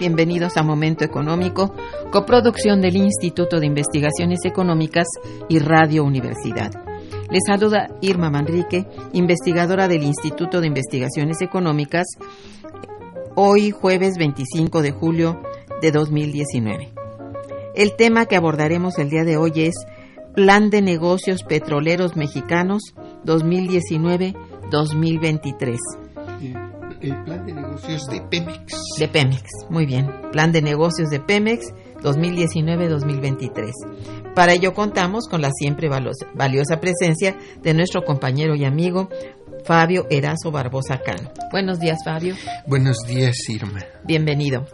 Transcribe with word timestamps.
Bienvenidos 0.00 0.56
a 0.56 0.62
Momento 0.62 1.04
Económico, 1.04 1.74
coproducción 2.10 2.80
del 2.80 2.96
Instituto 2.96 3.60
de 3.60 3.66
Investigaciones 3.66 4.46
Económicas 4.46 5.06
y 5.50 5.58
Radio 5.58 6.04
Universidad. 6.04 6.70
Les 7.30 7.42
saluda 7.46 7.88
Irma 8.00 8.30
Manrique, 8.30 8.86
investigadora 9.12 9.88
del 9.88 10.02
Instituto 10.02 10.62
de 10.62 10.68
Investigaciones 10.68 11.42
Económicas, 11.42 12.06
hoy 13.34 13.72
jueves 13.72 14.14
25 14.18 14.80
de 14.80 14.90
julio 14.90 15.42
de 15.82 15.92
2019. 15.92 16.94
El 17.74 17.94
tema 17.94 18.24
que 18.24 18.36
abordaremos 18.36 18.98
el 18.98 19.10
día 19.10 19.24
de 19.24 19.36
hoy 19.36 19.52
es 19.56 19.74
Plan 20.34 20.70
de 20.70 20.80
Negocios 20.80 21.42
Petroleros 21.42 22.16
Mexicanos 22.16 22.94
2019-2023 23.26 25.76
el 27.00 27.22
plan 27.24 27.46
de 27.46 27.52
negocios 27.52 28.06
de 28.06 28.20
Pemex. 28.20 28.74
De 28.98 29.08
Pemex, 29.08 29.44
muy 29.70 29.86
bien. 29.86 30.10
Plan 30.32 30.52
de 30.52 30.62
negocios 30.62 31.10
de 31.10 31.20
Pemex 31.20 31.72
2019-2023. 32.02 34.34
Para 34.34 34.52
ello 34.52 34.74
contamos 34.74 35.26
con 35.28 35.40
la 35.40 35.50
siempre 35.52 35.88
valiosa 35.88 36.80
presencia 36.80 37.36
de 37.62 37.74
nuestro 37.74 38.04
compañero 38.04 38.54
y 38.54 38.64
amigo 38.64 39.08
Fabio 39.64 40.06
Erazo 40.10 40.50
Barbosa 40.50 40.98
Cano. 40.98 41.30
Buenos 41.50 41.80
días, 41.80 41.98
Fabio. 42.04 42.36
Buenos 42.66 42.98
días, 43.06 43.36
Irma. 43.48 43.84
Bienvenido. 44.04 44.66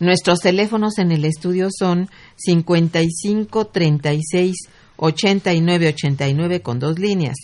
Nuestros 0.00 0.40
teléfonos 0.40 0.98
en 0.98 1.12
el 1.12 1.24
estudio 1.24 1.68
son 1.70 2.08
55 2.36 3.66
36 3.66 4.56
89 4.96 5.88
89 5.88 6.62
con 6.62 6.78
dos 6.78 6.98
líneas 6.98 7.36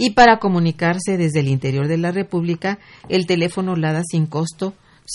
y 0.00 0.10
para 0.10 0.38
comunicarse 0.38 1.16
desde 1.18 1.40
el 1.40 1.48
interior 1.48 1.88
de 1.88 1.98
la 1.98 2.12
República, 2.12 2.78
el 3.08 3.26
teléfono 3.26 3.74
LADA 3.74 4.02
sin 4.08 4.26
costo 4.26 4.74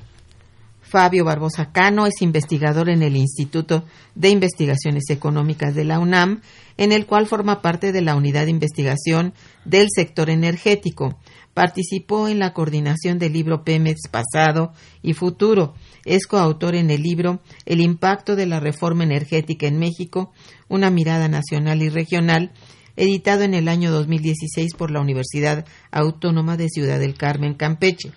Fabio 0.91 1.23
Barbosa 1.23 1.71
Cano 1.71 2.05
es 2.05 2.21
investigador 2.21 2.89
en 2.89 3.01
el 3.01 3.15
Instituto 3.15 3.85
de 4.13 4.27
Investigaciones 4.27 5.05
Económicas 5.09 5.73
de 5.73 5.85
la 5.85 5.99
UNAM, 5.99 6.41
en 6.75 6.91
el 6.91 7.05
cual 7.05 7.27
forma 7.27 7.61
parte 7.61 7.93
de 7.93 8.01
la 8.01 8.13
unidad 8.15 8.43
de 8.43 8.51
investigación 8.51 9.33
del 9.63 9.87
sector 9.89 10.29
energético. 10.29 11.17
Participó 11.53 12.27
en 12.27 12.39
la 12.39 12.51
coordinación 12.51 13.19
del 13.19 13.31
libro 13.31 13.63
Pemex 13.63 14.09
Pasado 14.09 14.73
y 15.01 15.13
Futuro, 15.13 15.75
es 16.05 16.25
coautor 16.27 16.75
en 16.75 16.89
el 16.89 17.01
libro 17.01 17.41
El 17.65 17.81
impacto 17.81 18.35
de 18.35 18.45
la 18.45 18.59
reforma 18.59 19.03
energética 19.03 19.67
en 19.67 19.79
México, 19.79 20.31
una 20.67 20.89
mirada 20.89 21.27
nacional 21.27 21.81
y 21.81 21.89
regional, 21.89 22.51
editado 22.95 23.43
en 23.43 23.53
el 23.53 23.67
año 23.67 23.91
2016 23.91 24.73
por 24.75 24.91
la 24.91 25.01
Universidad 25.01 25.65
Autónoma 25.91 26.57
de 26.57 26.69
Ciudad 26.69 26.99
del 26.99 27.15
Carmen, 27.15 27.53
Campeche. 27.53 28.11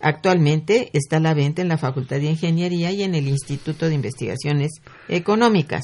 Actualmente 0.00 0.90
está 0.94 1.18
a 1.18 1.20
la 1.20 1.34
venta 1.34 1.60
en 1.60 1.68
la 1.68 1.76
Facultad 1.76 2.16
de 2.16 2.30
Ingeniería 2.30 2.90
y 2.90 3.02
en 3.02 3.14
el 3.14 3.28
Instituto 3.28 3.88
de 3.88 3.94
Investigaciones 3.94 4.70
Económicas. 5.08 5.82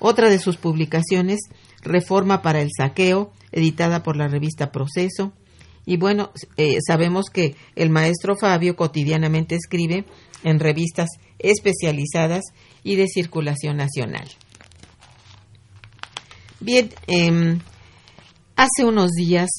Otra 0.00 0.28
de 0.28 0.38
sus 0.38 0.56
publicaciones, 0.56 1.40
Reforma 1.82 2.42
para 2.42 2.62
el 2.62 2.70
Saqueo, 2.76 3.32
editada 3.52 4.02
por 4.02 4.16
la 4.16 4.26
revista 4.26 4.72
Proceso, 4.72 5.32
y 5.86 5.96
bueno, 5.96 6.30
eh, 6.56 6.78
sabemos 6.86 7.26
que 7.32 7.56
el 7.76 7.90
maestro 7.90 8.36
Fabio 8.36 8.76
cotidianamente 8.76 9.54
escribe 9.54 10.04
en 10.42 10.60
revistas 10.60 11.08
especializadas 11.38 12.42
y 12.82 12.96
de 12.96 13.06
circulación 13.06 13.76
nacional. 13.76 14.28
Bien, 16.60 16.90
em, 17.06 17.60
hace 18.56 18.84
unos 18.84 19.10
días 19.10 19.50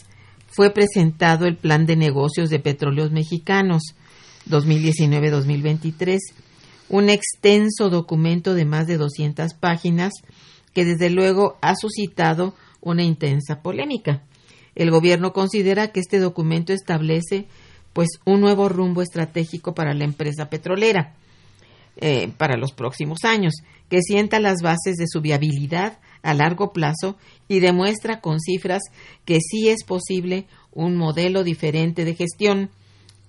fue 0.47 0.71
presentado 0.71 1.45
el 1.45 1.57
Plan 1.57 1.85
de 1.85 1.95
Negocios 1.95 2.49
de 2.49 2.59
Petróleos 2.59 3.11
Mexicanos 3.11 3.95
2019-2023, 4.47 6.19
un 6.89 7.09
extenso 7.09 7.89
documento 7.89 8.53
de 8.53 8.65
más 8.65 8.87
de 8.87 8.97
200 8.97 9.53
páginas 9.55 10.13
que 10.73 10.85
desde 10.85 11.09
luego 11.09 11.57
ha 11.61 11.75
suscitado 11.75 12.55
una 12.81 13.03
intensa 13.03 13.61
polémica. 13.61 14.23
El 14.75 14.91
gobierno 14.91 15.33
considera 15.33 15.87
que 15.89 16.01
este 16.01 16.19
documento 16.19 16.73
establece 16.73 17.47
pues 17.93 18.09
un 18.25 18.41
nuevo 18.41 18.67
rumbo 18.67 19.01
estratégico 19.01 19.73
para 19.73 19.93
la 19.93 20.03
empresa 20.03 20.49
petrolera 20.49 21.16
eh, 21.97 22.29
para 22.37 22.57
los 22.57 22.73
próximos 22.73 23.23
años, 23.23 23.53
que 23.89 24.01
sienta 24.01 24.41
las 24.41 24.61
bases 24.61 24.97
de 24.97 25.05
su 25.07 25.22
viabilidad 25.22 25.97
a 26.23 26.33
largo 26.33 26.73
plazo 26.73 27.16
y 27.47 27.61
demuestra 27.61 28.19
con 28.19 28.41
cifras 28.41 28.81
que 29.23 29.39
sí 29.39 29.69
es 29.69 29.85
posible 29.85 30.45
un 30.73 30.97
modelo 30.97 31.45
diferente 31.45 32.03
de 32.03 32.16
gestión, 32.16 32.69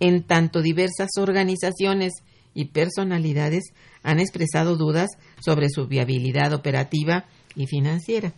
en 0.01 0.25
tanto 0.25 0.63
diversas 0.63 1.11
organizaciones 1.17 2.13
y 2.55 2.67
personalidades 2.67 3.73
han 4.03 4.19
expresado 4.19 4.77
dudas 4.77 5.11
sobre 5.41 5.69
su 5.69 5.87
viabilidad 5.87 6.53
operativa 6.53 7.27
y 7.55 7.67
financiera. 7.67 8.33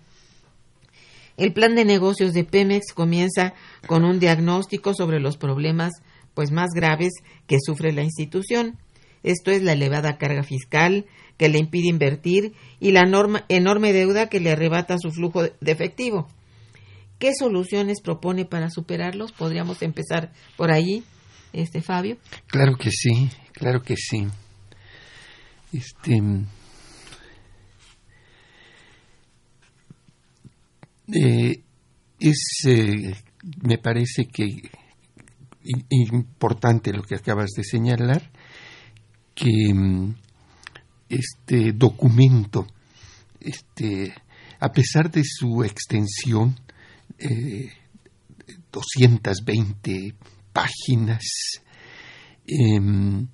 El 1.38 1.52
plan 1.52 1.76
de 1.76 1.84
negocios 1.84 2.34
de 2.34 2.42
Pemex 2.42 2.92
comienza 2.92 3.54
con 3.86 4.04
un 4.04 4.18
diagnóstico 4.18 4.92
sobre 4.92 5.20
los 5.20 5.36
problemas 5.36 5.92
pues 6.34 6.50
más 6.50 6.70
graves 6.74 7.12
que 7.46 7.58
sufre 7.64 7.92
la 7.92 8.02
institución. 8.02 8.76
Esto 9.22 9.52
es 9.52 9.62
la 9.62 9.72
elevada 9.72 10.18
carga 10.18 10.42
fiscal 10.42 11.06
que 11.36 11.48
le 11.48 11.60
impide 11.60 11.88
invertir 11.88 12.54
y 12.80 12.90
la 12.90 13.02
enorme 13.48 13.92
deuda 13.92 14.28
que 14.28 14.40
le 14.40 14.50
arrebata 14.50 14.98
su 14.98 15.12
flujo 15.12 15.44
de 15.44 15.72
efectivo. 15.72 16.26
¿Qué 17.20 17.32
soluciones 17.38 18.00
propone 18.02 18.44
para 18.44 18.68
superarlos? 18.68 19.30
Podríamos 19.30 19.82
empezar 19.82 20.32
por 20.56 20.72
ahí, 20.72 21.04
este 21.52 21.82
Fabio. 21.82 22.16
Claro 22.48 22.76
que 22.76 22.90
sí, 22.90 23.30
claro 23.52 23.82
que 23.82 23.94
sí. 23.96 24.26
Este 25.72 26.20
eh, 31.12 31.62
es 32.18 32.38
eh, 32.66 33.14
me 33.62 33.78
parece 33.78 34.26
que 34.26 34.70
importante 35.90 36.92
lo 36.92 37.02
que 37.02 37.16
acabas 37.16 37.50
de 37.56 37.64
señalar 37.64 38.30
que 39.34 39.72
mm, 39.72 40.14
este 41.08 41.72
documento 41.72 42.66
este 43.40 44.14
a 44.60 44.72
pesar 44.72 45.10
de 45.10 45.22
su 45.24 45.62
extensión 45.62 46.58
eh, 47.18 47.70
220 48.72 50.14
páginas 50.52 51.22
em, 52.46 53.26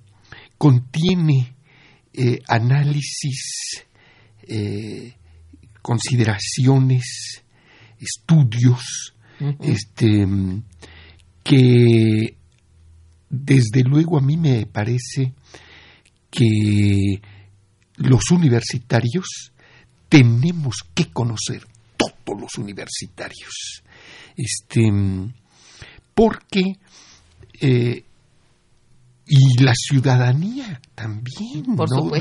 contiene 0.57 1.55
eh, 2.13 2.39
análisis 2.47 3.85
eh, 4.47 5.13
consideraciones 5.81 7.43
estudios 7.99 9.13
este, 9.61 10.27
que 11.43 12.37
desde 13.29 13.83
luego 13.83 14.17
a 14.17 14.21
mí 14.21 14.37
me 14.37 14.65
parece 14.65 15.33
que 16.29 17.21
los 17.97 18.31
universitarios 18.31 19.51
tenemos 20.09 20.75
que 20.93 21.11
conocer 21.11 21.65
todos 21.97 22.39
los 22.39 22.55
universitarios. 22.57 23.83
Este 24.35 24.91
porque 26.13 26.77
eh, 27.61 28.03
y 29.27 29.63
la 29.63 29.73
ciudadanía 29.73 30.79
también. 30.93 31.75
Por 31.75 31.89
¿no? 31.89 32.11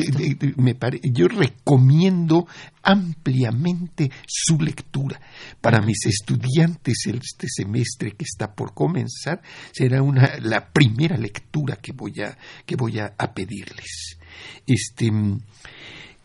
me 0.57 0.77
yo 1.13 1.29
recomiendo 1.29 2.47
ampliamente 2.83 4.11
su 4.27 4.59
lectura. 4.59 5.21
Para 5.61 5.81
mis 5.83 6.07
estudiantes 6.07 7.07
este 7.07 7.47
semestre 7.49 8.13
que 8.13 8.25
está 8.25 8.55
por 8.55 8.73
comenzar 8.73 9.43
será 9.73 10.03
una, 10.03 10.39
la 10.41 10.73
primera 10.73 11.17
lectura 11.17 11.77
que 11.77 11.93
voy 11.93 12.21
a, 12.23 12.37
que 12.65 12.77
voy 12.77 12.99
a, 12.99 13.15
pedirles. 13.35 14.19
Este, 14.67 15.11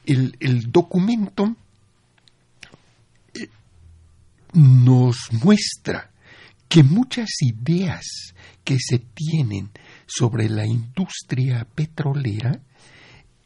el, 0.06 0.38
el 0.40 0.72
documento 0.72 1.56
eh, 3.34 3.48
nos 4.54 5.18
muestra 5.44 6.12
que 6.70 6.84
muchas 6.84 7.30
ideas 7.42 8.06
que 8.64 8.78
se 8.80 9.00
tienen 9.00 9.72
sobre 10.10 10.50
la 10.50 10.66
industria 10.66 11.66
petrolera 11.76 12.60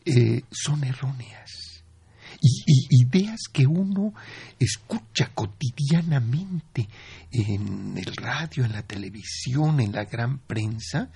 eh, 0.06 0.44
son 0.50 0.84
erróneas. 0.84 1.84
Y, 2.42 3.04
ideas 3.04 3.42
que 3.52 3.66
uno 3.66 4.14
escucha 4.60 5.32
cotidianamente 5.34 6.88
en 7.32 7.98
el 7.98 8.16
radio, 8.16 8.66
en 8.66 8.72
la 8.74 8.84
televisión, 8.84 9.80
en 9.80 9.92
la 9.92 10.06
gran 10.06 10.40
prensa, 10.40 11.10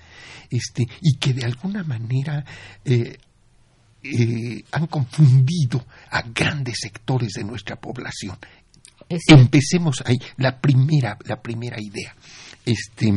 este, 0.49 0.87
y 1.01 1.17
que 1.17 1.33
de 1.33 1.45
alguna 1.45 1.83
manera 1.83 2.45
eh, 2.85 3.17
eh, 4.03 4.63
han 4.71 4.87
confundido 4.87 5.85
a 6.11 6.21
grandes 6.21 6.77
sectores 6.81 7.33
de 7.33 7.43
nuestra 7.43 7.75
población. 7.77 8.37
Empecemos 9.09 10.03
ahí, 10.05 10.17
la 10.37 10.59
primera, 10.59 11.17
la 11.25 11.41
primera 11.41 11.77
idea. 11.79 12.15
Este, 12.65 13.11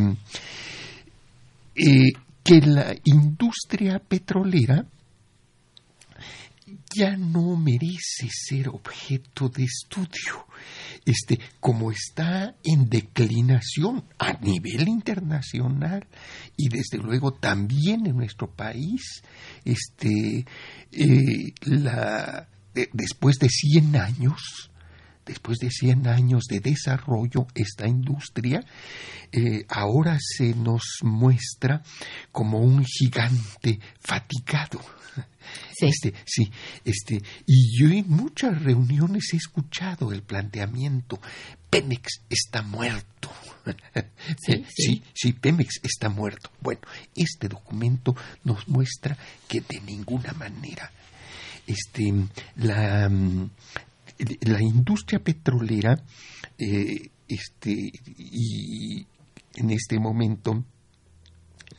eh, 1.81 2.12
que 2.43 2.61
la 2.61 2.94
industria 3.05 3.99
petrolera 3.99 4.87
ya 6.94 7.17
no 7.17 7.56
merece 7.56 8.29
ser 8.31 8.69
objeto 8.69 9.49
de 9.49 9.65
estudio. 9.65 10.47
Este, 11.05 11.38
como 11.61 11.91
está 11.91 12.55
en 12.62 12.88
declinación 12.88 14.05
a 14.19 14.35
nivel 14.35 14.88
internacional 14.88 16.06
y 16.56 16.69
desde 16.69 16.99
luego 16.99 17.32
también 17.32 18.06
en 18.06 18.17
nuestro 18.17 18.50
país, 18.50 19.23
este, 19.65 20.44
eh, 20.93 21.53
la, 21.62 22.49
después 22.93 23.38
de 23.38 23.49
100 23.49 23.97
años, 23.97 24.69
después 25.31 25.59
de 25.59 25.71
100 25.71 26.09
años 26.09 26.44
de 26.49 26.59
desarrollo, 26.59 27.47
esta 27.55 27.87
industria 27.87 28.65
eh, 29.31 29.65
ahora 29.69 30.19
se 30.21 30.55
nos 30.55 30.82
muestra 31.03 31.82
como 32.32 32.59
un 32.59 32.85
gigante 32.85 33.79
fatigado. 34.00 34.81
Sí. 35.73 35.87
Este, 35.87 36.15
sí, 36.27 36.53
este, 36.85 37.23
y 37.47 37.79
yo 37.79 37.88
en 37.88 38.09
muchas 38.09 38.62
reuniones 38.62 39.32
he 39.32 39.37
escuchado 39.37 40.12
el 40.12 40.23
planteamiento, 40.23 41.21
Pemex 41.71 42.23
está 42.29 42.62
muerto. 42.62 43.31
Sí, 44.47 44.65
sí, 44.75 45.03
sí, 45.15 45.32
Pemex 45.32 45.81
está 45.82 46.09
muerto. 46.09 46.50
Bueno, 46.61 46.81
este 47.15 47.49
documento 47.49 48.17
nos 48.44 48.67
muestra 48.69 49.17
que 49.49 49.61
de 49.61 49.81
ninguna 49.81 50.32
manera 50.32 50.91
este, 51.67 52.12
la, 52.56 53.11
la 54.43 54.62
industria 54.62 55.20
petrolera 55.20 56.02
eh, 56.58 57.11
este, 57.28 57.93
en 59.55 59.70
este 59.70 59.99
momento 59.99 60.64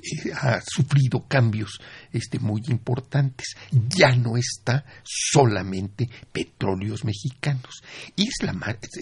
eh, 0.02 0.32
ha 0.34 0.60
sufrido 0.66 1.28
cambios 1.28 1.80
este, 2.12 2.40
muy 2.40 2.64
importantes. 2.70 3.56
Ya 3.72 4.16
no 4.16 4.38
está 4.38 4.86
solamente 5.04 6.10
petróleos 6.32 7.04
mexicanos. 7.06 7.84
Es 8.18 8.42
la 8.42 8.54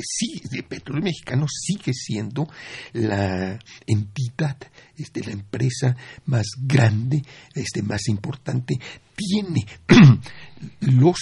sí, 0.01 0.41
de 0.51 0.63
petróleos 0.63 1.06
mexicanos 1.06 1.51
sigue 1.62 1.94
siendo 1.94 2.50
la 2.94 3.59
entidad, 3.88 4.57
este, 4.97 5.24
la 5.24 5.31
empresa 5.31 5.95
más 6.25 6.47
grande, 6.57 7.21
este, 7.53 7.81
más 7.81 8.07
importante. 8.07 8.80
Tiene 9.15 9.65
los 10.81 11.19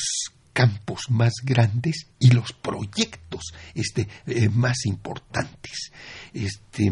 campos 0.57 1.11
más 1.11 1.33
grandes 1.43 2.07
y 2.17 2.31
los 2.31 2.51
proyectos 2.51 3.53
este, 3.75 4.07
eh, 4.25 4.49
más 4.49 4.87
importantes, 4.87 5.91
este, 6.33 6.91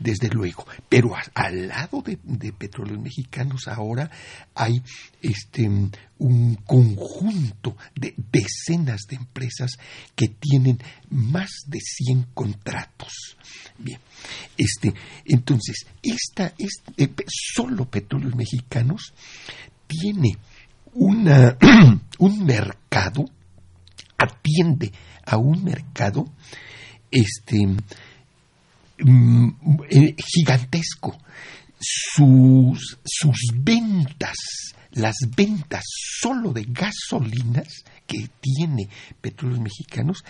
desde 0.00 0.28
luego. 0.30 0.66
Pero 0.88 1.12
al 1.32 1.68
lado 1.68 2.02
de, 2.02 2.16
petróleos 2.52 3.00
mexicanos 3.00 3.68
ahora 3.68 4.10
hay 4.52 4.82
este, 5.22 5.70
un 6.18 6.54
conjunto 6.66 7.76
de 7.94 8.16
decenas 8.32 9.02
de 9.08 9.14
empresas 9.14 9.78
que 10.16 10.26
tienen 10.26 10.80
más 11.08 11.50
de 11.68 11.78
100 11.78 12.30
contratos. 12.34 13.12
Bien, 13.78 14.00
este, 14.56 14.92
entonces, 15.24 15.86
esta, 16.02 16.52
es 16.58 16.82
eh, 16.96 17.08
solo 17.28 17.88
petróleos 17.88 18.34
mexicanos 18.34 19.14
tiene 19.86 20.36
un 22.18 22.44
mercado, 22.44 23.24
atiende 24.16 24.92
a 25.24 25.36
un 25.36 25.62
mercado 25.62 26.26
este, 27.10 27.66
mm, 28.98 29.48
eh, 29.90 30.14
gigantesco. 30.18 31.16
Sus, 31.80 32.98
sus 33.04 33.38
ventas, 33.54 34.36
las 34.92 35.14
ventas 35.36 35.84
solo 36.20 36.52
de 36.52 36.66
gasolinas 36.68 37.84
que 38.04 38.28
tiene 38.40 38.88
Petróleos 39.20 39.60
Mexicanos 39.60 40.24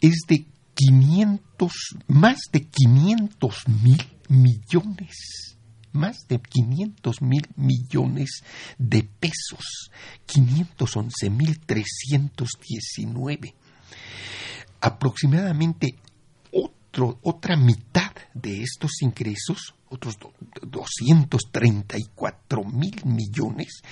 es 0.00 0.20
de 0.28 0.46
500, 0.74 1.72
más 2.06 2.38
de 2.52 2.68
500 2.68 3.68
mil 3.82 4.00
millones 4.28 5.52
más 5.92 6.26
de 6.28 6.40
500 6.40 7.22
mil 7.22 7.48
millones 7.56 8.44
de 8.78 9.02
pesos, 9.02 9.90
511 10.26 11.30
mil 11.30 11.58
319. 11.60 13.54
Aproximadamente 14.80 15.96
otro, 16.50 17.18
otra 17.22 17.56
mitad 17.56 18.12
de 18.34 18.62
estos 18.62 19.00
ingresos, 19.02 19.74
otros 19.88 20.16
234 20.62 22.64
mil 22.64 23.04
millones, 23.04 23.82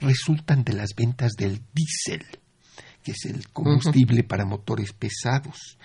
resultan 0.00 0.64
de 0.64 0.72
las 0.72 0.90
ventas 0.96 1.32
del 1.32 1.60
diésel 1.72 2.26
que 3.02 3.12
es 3.12 3.24
el 3.26 3.48
combustible 3.48 4.22
para 4.22 4.44
motores 4.44 4.92
pesados. 4.92 5.78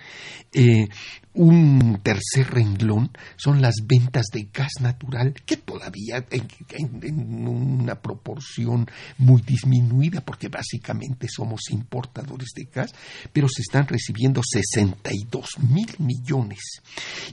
Eh, 0.52 0.88
un 1.34 2.00
tercer 2.02 2.50
renglón 2.50 3.10
son 3.36 3.62
las 3.62 3.74
ventas 3.86 4.26
de 4.32 4.48
gas 4.52 4.72
natural, 4.80 5.34
que 5.46 5.56
todavía 5.56 6.26
en, 6.30 7.46
una 7.46 8.00
proporción 8.00 8.88
muy 9.18 9.42
disminuida, 9.42 10.20
porque 10.20 10.48
básicamente 10.48 11.28
somos 11.28 11.60
importadores 11.70 12.48
de 12.56 12.64
gas, 12.64 12.92
pero 13.32 13.48
se 13.48 13.62
están 13.62 13.86
recibiendo 13.86 14.40
62 14.42 15.46
mil 15.70 15.94
millones. 15.98 16.60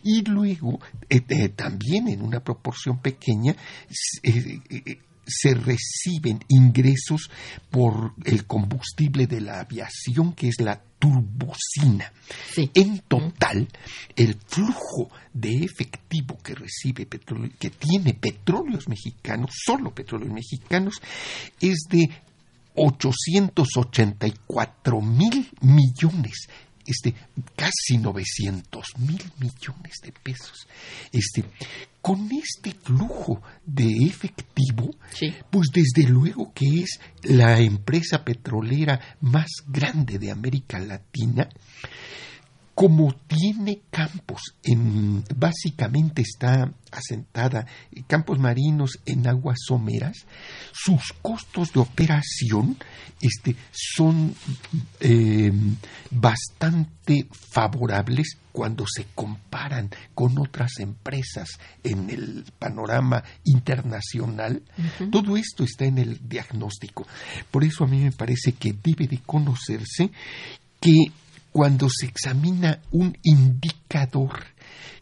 Y 0.04 0.24
luego, 0.24 0.80
eh, 1.10 1.22
eh, 1.28 1.50
también 1.50 2.08
en 2.08 2.22
una 2.22 2.42
proporción 2.42 3.00
pequeña, 3.00 3.56
se 5.26 5.54
reciben 5.54 6.44
ingresos 6.48 7.30
por 7.70 8.14
el 8.26 8.46
combustible 8.46 9.28
de 9.28 9.42
la 9.42 9.60
aviación, 9.60 10.34
que 10.34 10.48
es 10.50 10.60
la 10.60 10.82
turbocina. 11.00 12.12
En 12.74 13.00
total, 13.00 13.68
el 14.16 14.38
flujo 14.48 15.10
de 15.34 15.66
efectivo 15.66 16.38
que 16.42 16.56
recibe 16.56 17.06
petróleo, 17.06 17.52
que 17.60 17.70
tiene 17.70 18.14
petróleos 18.14 18.88
mexicanos, 18.88 19.52
solo 19.66 19.94
petróleos 19.94 20.32
mexicanos, 20.32 21.02
es 21.60 21.80
de 21.90 22.10
884 22.76 25.02
mil 25.02 25.50
millones 25.62 26.48
este, 26.86 27.16
casi 27.56 27.98
900 27.98 28.86
mil 29.00 29.24
millones 29.40 29.96
de 30.04 30.12
pesos. 30.12 30.68
Este, 31.12 31.44
con 32.06 32.30
este 32.32 32.70
flujo 32.70 33.42
de 33.66 34.06
efectivo, 34.06 34.92
pues 35.50 35.70
desde 35.74 36.08
luego 36.08 36.54
que 36.54 36.84
es 36.84 37.00
la 37.24 37.60
empresa 37.60 38.24
petrolera 38.24 39.18
más 39.22 39.48
grande 39.66 40.20
de 40.20 40.30
América 40.30 40.78
Latina, 40.78 41.50
como 42.76 43.14
tiene 43.28 43.84
campos, 43.90 44.42
en, 44.62 45.24
básicamente 45.34 46.22
está 46.22 46.74
asentada, 46.92 47.66
campos 48.06 48.38
marinos 48.38 49.00
en 49.06 49.26
aguas 49.28 49.60
someras, 49.66 50.26
sus 50.74 51.14
costos 51.22 51.72
de 51.72 51.80
operación 51.80 52.78
este, 53.22 53.56
son 53.72 54.36
eh, 55.00 55.54
bastante 56.12 57.28
favorables 57.32 58.38
cuando 58.52 58.86
se 58.94 59.06
comparan 59.16 59.90
con 60.14 60.38
otras 60.38 60.80
empresas 60.80 61.48
en 61.82 62.10
el 62.10 62.44
panorama 62.60 63.24
internacional. 63.46 64.64
Todo 65.12 65.38
esto 65.38 65.64
está 65.64 65.86
en 65.86 65.98
el 65.98 66.28
diagnóstico. 66.28 67.08
Por 67.52 67.64
eso 67.64 67.86
a 67.86 67.88
mí 67.88 68.02
me 68.02 68.12
parece 68.12 68.52
que 68.52 68.74
debe 68.74 69.08
de 69.08 69.20
conocerse 69.20 70.12
que 70.82 71.12
cuando 71.56 71.88
se 71.90 72.08
examina 72.08 72.82
un 72.92 73.18
indicador 73.24 74.44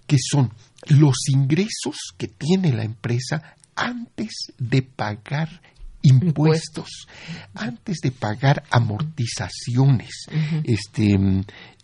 que 0.05 0.17
son 0.19 0.53
los 0.85 1.15
ingresos 1.29 1.95
que 2.15 2.27
tiene 2.27 2.71
la 2.71 2.83
empresa 2.83 3.55
antes 3.75 4.53
de 4.59 4.83
pagar 4.83 5.63
impuestos, 6.03 7.07
antes 7.55 8.01
de 8.03 8.11
pagar 8.11 8.65
amortizaciones, 8.69 10.27
este, 10.63 11.17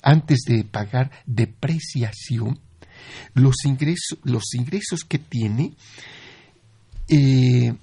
antes 0.04 0.42
de 0.46 0.64
pagar 0.66 1.10
depreciación, 1.26 2.60
los 3.34 3.56
ingresos, 3.66 4.20
los 4.22 4.54
ingresos 4.54 5.00
que 5.04 5.18
tiene 5.18 5.74
eh, 7.08 7.74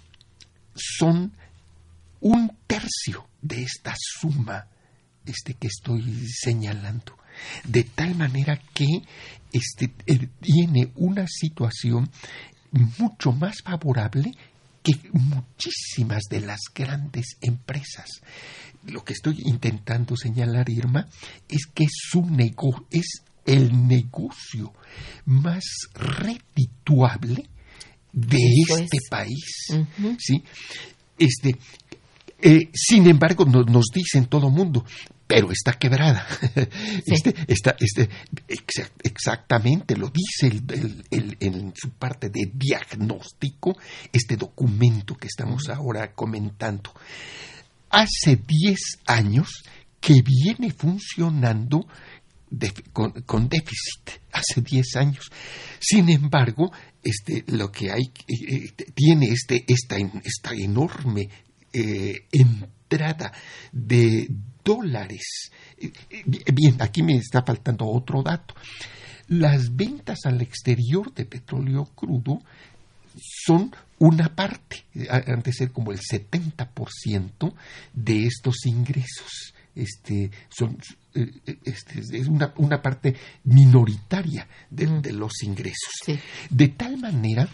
son 0.77 1.33
un 2.21 2.57
tercio 2.69 3.27
de 3.43 3.65
esta 3.65 3.93
suma 3.99 4.69
este 5.27 5.55
que 5.55 5.69
estoy 5.69 6.03
señalando. 6.29 7.17
De 7.65 7.85
tal 7.85 8.15
manera 8.15 8.59
que 8.73 8.87
este, 9.53 9.93
eh, 10.07 10.29
tiene 10.41 10.91
una 10.97 11.27
situación 11.29 12.11
mucho 12.99 13.33
más 13.33 13.57
favorable 13.63 14.33
que 14.83 14.93
muchísimas 15.13 16.23
de 16.31 16.41
las 16.41 16.61
grandes 16.75 17.37
empresas. 17.41 18.07
Lo 18.85 19.05
que 19.05 19.15
estoy 19.15 19.43
intentando 19.45 20.17
señalar, 20.17 20.71
Irma, 20.71 21.09
es 21.49 21.67
que 21.67 21.87
su 21.91 22.25
negocio 22.25 22.87
es 22.91 23.23
el 23.45 23.87
negocio 23.87 24.73
más 25.25 25.65
redituable 25.95 27.49
de 28.13 28.39
este 28.69 28.99
país. 29.11 29.67
¿sí? 30.19 30.43
Este, 31.19 31.57
eh, 32.41 32.71
sin 32.73 33.07
embargo, 33.07 33.45
nos 33.45 33.87
dicen 33.95 34.27
todo 34.27 34.51
mundo, 34.51 34.85
pero 35.27 35.51
está 35.51 35.73
quebrada. 35.75 36.27
Este, 37.07 37.35
está, 37.49 37.77
este, 37.79 38.09
exactamente 39.03 39.97
lo 39.97 40.11
dice 40.11 40.61
en 41.41 41.73
su 41.75 41.91
parte 41.91 42.31
de 42.31 42.51
diagnóstico 42.53 43.77
este 44.13 44.37
documento 44.37 45.15
que 45.17 45.29
estamos 45.29 45.69
ahora 45.69 46.13
comentando. 46.13 46.93
Hace 47.91 48.37
10 48.37 48.79
años 49.07 49.63
que 50.01 50.23
viene 50.23 50.73
funcionando 50.73 51.87
con, 52.93 53.49
déficit, 53.49 54.21
hace 54.33 54.61
10 54.63 54.97
años. 54.97 55.31
Sin 55.81 56.09
embargo, 56.09 56.73
este, 57.03 57.45
lo 57.49 57.71
que 57.71 57.91
hay, 57.91 58.03
eh, 58.29 58.73
eh, 58.79 58.85
tiene 58.95 59.27
este, 59.27 59.65
esta, 59.69 59.97
esta 59.97 60.55
enorme 60.55 61.29
eh, 61.77 62.27
entrada 62.33 63.33
de 63.73 64.29
dólares. 64.65 65.51
Bien, 66.27 66.77
aquí 66.81 67.03
me 67.03 67.17
está 67.17 67.43
faltando 67.43 67.87
otro 67.87 68.23
dato. 68.23 68.55
Las 69.29 69.75
ventas 69.75 70.21
al 70.25 70.41
exterior 70.41 71.13
de 71.13 71.25
petróleo 71.25 71.85
crudo 71.95 72.41
son 73.21 73.75
una 73.99 74.35
parte, 74.35 74.85
han 75.11 75.43
de 75.43 75.53
ser 75.53 75.73
como 75.73 75.93
el 75.93 75.99
70% 75.99 77.55
de 77.93 78.27
estos 78.27 78.67
ingresos. 78.67 79.55
Este, 79.75 80.31
son, 80.49 80.79
eh, 81.15 81.31
este, 81.65 82.01
es 82.01 82.29
una, 82.29 82.55
una, 82.57 82.81
parte 82.81 83.15
minoritaria 83.45 84.49
de, 84.71 84.87
mm. 84.87 85.19
los 85.19 85.43
ingresos. 85.43 85.93
De 86.49 86.69
tal 86.69 86.97
manera 86.97 87.47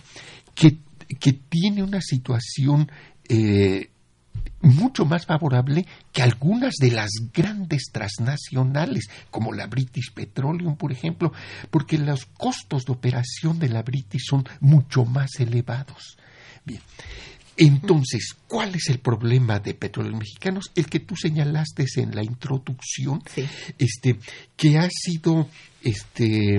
que, 0.55 0.79
que, 1.19 1.33
tiene 1.33 1.83
una 1.83 2.01
situación 2.01 2.89
eh, 3.29 3.92
mucho 4.63 5.05
más 5.05 5.27
favorable 5.27 5.87
que 6.13 6.23
algunas 6.23 6.75
de 6.77 6.93
las 6.93 7.11
grandes 7.33 7.91
transnacionales, 7.93 9.09
como 9.31 9.53
la 9.53 9.67
British 9.67 10.13
Petroleum, 10.13 10.77
por 10.77 10.93
ejemplo, 10.93 11.33
porque 11.71 11.99
los 11.99 12.27
costos 12.27 12.85
de 12.85 12.93
operación 12.93 13.59
de 13.59 13.69
la 13.69 13.83
British 13.83 14.23
son 14.29 14.45
mucho 14.61 15.05
más 15.05 15.41
elevados. 15.41 16.17
Bien. 16.65 16.81
Entonces, 17.57 18.35
¿cuál 18.49 18.75
es 18.75 18.89
el 18.89 18.99
problema 19.01 19.59
de 19.59 19.75
petróleos 19.75 20.19
mexicanos? 20.19 20.71
El 20.75 20.87
que 20.87 21.01
tú 21.01 21.17
señalaste 21.17 21.85
en 21.97 22.15
la 22.15 22.23
introducción, 22.23 23.23
este, 23.79 24.19
que 24.57 24.79
ha 24.79 24.89
sido, 24.91 25.49
este, 25.83 26.59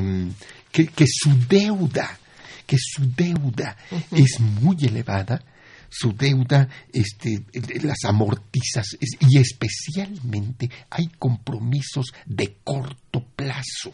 que, 0.71 1.05
su 1.07 1.35
deuda, 1.49 2.19
que 2.67 2.77
su 2.79 3.11
deuda 3.11 3.75
es 4.11 4.39
muy 4.39 4.77
elevada, 4.81 5.43
su 5.93 6.13
deuda, 6.13 6.67
este, 6.91 7.45
las 7.83 8.03
amortizas. 8.05 8.97
Y 9.19 9.37
especialmente 9.37 10.69
hay 10.89 11.07
compromisos 11.19 12.13
de 12.25 12.57
corto 12.63 13.23
plazo 13.35 13.93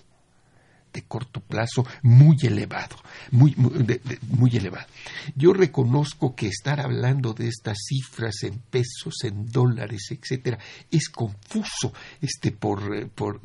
de 0.91 1.03
corto 1.03 1.39
plazo 1.39 1.86
muy 2.01 2.38
elevado, 2.41 2.96
muy, 3.31 3.55
muy, 3.55 4.50
elevado. 4.55 4.88
Yo 5.36 5.53
reconozco 5.53 6.36
que 6.36 6.48
estar 6.48 6.79
hablando 6.79 7.34
de 7.34 7.48
estas 7.48 7.77
cifras 7.88 8.43
en 8.43 8.60
pesos, 8.60 9.24
en 9.24 9.46
dólares, 9.46 10.08
etcétera, 10.10 10.58
es 10.91 11.10
confuso 11.10 11.93
este 12.22 12.51
por, 12.51 13.10
por, 13.10 13.39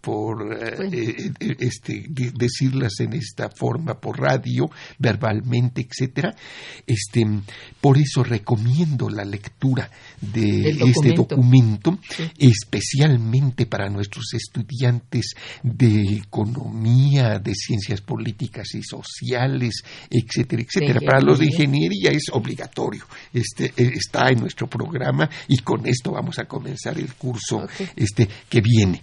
por 0.00 0.52
eh, 0.52 1.32
eh, 1.40 1.56
este, 1.58 2.06
decirlas 2.08 3.00
en 3.00 3.12
esta 3.14 3.50
forma 3.50 4.00
por 4.00 4.18
radio, 4.18 4.70
verbalmente, 4.98 5.86
etcétera. 5.88 6.34
Este, 6.86 7.26
por 7.80 7.98
eso 7.98 8.24
recomiendo 8.24 9.10
la 9.10 9.24
lectura 9.24 9.90
de 10.20 10.70
este 10.70 11.12
documento, 11.12 11.98
especialmente 12.38 13.66
para 13.66 13.88
nuestros 13.90 14.32
estudiantes 14.32 15.34
de 15.62 16.14
economía 16.14 16.77
economía, 16.78 17.38
de 17.38 17.54
ciencias 17.54 18.00
políticas 18.00 18.74
y 18.74 18.82
sociales, 18.82 19.82
etcétera, 20.10 20.62
etcétera. 20.62 21.00
Para 21.04 21.20
los 21.20 21.38
de 21.38 21.46
ingeniería. 21.46 22.10
es 22.10 22.24
obligatorio. 22.32 23.04
Este 23.32 23.66
eh, 23.76 23.92
está 23.94 24.28
en 24.30 24.40
nuestro 24.40 24.66
programa 24.68 25.28
y 25.48 25.58
con 25.58 25.86
esto 25.86 26.12
vamos 26.12 26.38
a 26.38 26.44
comenzar 26.46 26.98
el 26.98 27.12
curso 27.14 27.66
este 27.96 28.28
que 28.48 28.60
viene. 28.60 29.02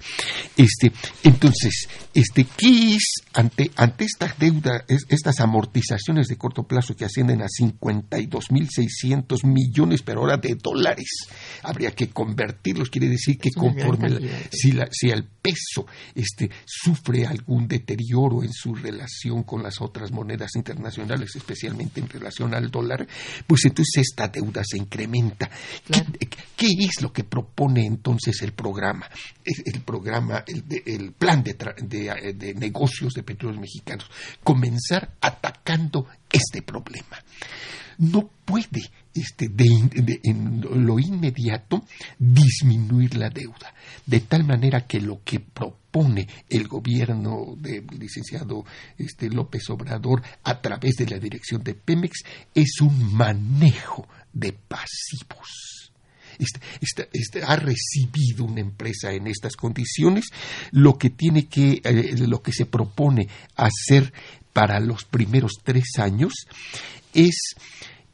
Este, 0.58 0.92
entonces, 1.24 1.88
este, 2.14 2.46
¿qué 2.58 2.96
es 2.96 3.04
ante 3.34 3.72
ante 3.76 4.06
esta 4.06 4.34
deuda, 4.38 4.84
es- 4.88 5.06
estas 5.10 5.40
amortizaciones 5.40 6.28
de 6.28 6.38
corto 6.38 6.64
plazo 6.64 6.96
que 6.96 7.06
ascienden 7.06 7.42
a 7.42 7.48
52.600 7.48 9.44
millones 9.46 10.02
por 10.02 10.18
hora 10.18 10.38
de 10.38 10.56
dólares? 10.56 11.08
Habría 11.64 11.92
que 11.92 12.10
convertirlos, 12.10 12.90
quiere 12.90 13.10
decir 13.10 13.38
que 13.38 13.50
conforme 13.52 14.10
la- 14.10 14.20
si, 14.52 14.72
la- 14.72 14.88
si 14.92 15.10
el 15.10 15.24
peso 15.26 15.86
este, 16.14 16.50
sufre 16.66 17.26
algún 17.26 17.65
deterioro 17.68 18.44
en 18.44 18.52
su 18.52 18.76
relación 18.76 19.44
con 19.44 19.64
las 19.64 19.82
otras 19.82 20.12
monedas 20.12 20.52
internacionales, 20.56 21.36
especialmente 21.36 22.00
en 22.00 22.10
relación 22.10 22.54
al 22.54 22.70
dólar, 22.72 23.08
pues 23.48 23.66
entonces 23.66 24.08
esta 24.10 24.28
deuda 24.28 24.62
se 24.64 24.78
incrementa. 24.78 25.50
¿Qué, 25.86 25.94
Claro. 25.94 26.12
qué 26.56 26.68
es 26.80 27.02
lo 27.02 27.12
que 27.12 27.24
propone 27.24 27.86
entonces 27.86 28.42
el 28.42 28.54
programa? 28.54 29.10
El 29.44 29.82
programa, 29.82 30.44
el, 30.48 31.12
plan 31.14 31.44
de, 31.44 31.56
eh, 31.58 32.34
de 32.34 32.54
negocios 32.54 33.14
de 33.14 33.24
petróleos 33.24 33.62
mexicanos. 33.62 34.10
Comenzar 34.44 35.16
atacando 35.22 36.08
este 36.32 36.62
problema 36.62 37.18
no 37.98 38.30
puede 38.44 38.92
este, 39.16 39.48
de 39.50 40.20
en 40.24 40.62
lo 40.86 41.00
inmediato 41.00 41.84
disminuir 42.20 43.16
la 43.16 43.30
deuda, 43.30 43.74
de 44.06 44.20
tal 44.20 44.44
manera 44.44 44.86
que 44.86 45.00
lo 45.02 45.22
que 45.24 45.40
propone 45.40 46.28
el 46.50 46.68
gobierno 46.68 47.56
del 47.58 47.86
licenciado 47.98 48.66
este, 48.98 49.30
López 49.30 49.70
Obrador 49.70 50.22
a 50.44 50.62
través 50.62 50.96
de 50.98 51.08
la 51.08 51.18
dirección 51.18 51.64
de 51.64 51.74
Pemex 51.74 52.24
es 52.54 52.82
un 52.82 53.14
manejo 53.16 54.08
de 54.34 54.52
pasivos. 54.52 55.92
Este- 56.38 56.60
esta- 56.82 57.08
este- 57.14 57.44
ha 57.44 57.56
recibido 57.56 58.44
una 58.44 58.60
empresa 58.60 59.14
en 59.14 59.28
estas 59.28 59.56
condiciones 59.56 60.26
lo 60.72 60.98
que 60.98 61.10
tiene 61.10 61.48
que 61.48 61.82
eh, 61.86 62.16
lo 62.28 62.42
que 62.42 62.52
se 62.52 62.66
propone 62.66 63.30
hacer 63.56 64.12
para 64.52 64.82
los 64.82 65.06
primeros 65.06 65.54
tres 65.64 65.86
años 65.98 66.34
es 67.14 67.38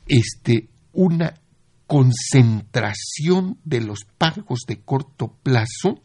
este 0.07 0.67
una 0.93 1.33
concentración 1.87 3.57
de 3.63 3.81
los 3.81 3.99
pagos 4.17 4.61
de 4.67 4.79
corto 4.79 5.35
plazo 5.43 6.01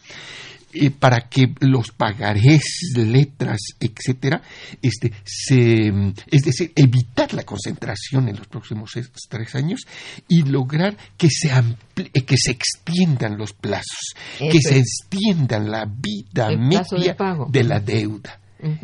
eh, 0.73 0.91
para 0.91 1.29
que 1.29 1.55
los 1.61 1.91
pagarés, 1.93 2.93
letras, 2.97 3.59
etcétera, 3.81 4.43
este, 4.83 5.13
se, 5.25 5.89
es 6.31 6.43
decir, 6.43 6.73
evitar 6.75 7.33
la 7.33 7.45
concentración 7.45 8.29
en 8.29 8.37
los 8.37 8.47
próximos 8.47 8.95
es- 8.97 9.11
tres 9.29 9.55
años 9.55 9.81
y 10.29 10.43
lograr 10.43 10.97
que 11.17 11.29
se 11.31 11.51
ampli- 11.51 12.11
eh, 12.13 12.25
que 12.25 12.37
se 12.37 12.51
extiendan 12.51 13.39
los 13.39 13.53
plazos, 13.55 14.15
Eso 14.39 14.51
que 14.51 14.61
se 14.61 14.79
extiendan 14.79 15.71
la 15.71 15.87
vida 15.87 16.49
de 16.49 16.57
media 16.59 17.17
de 17.51 17.65
la 17.65 17.81
deuda. 17.81 18.41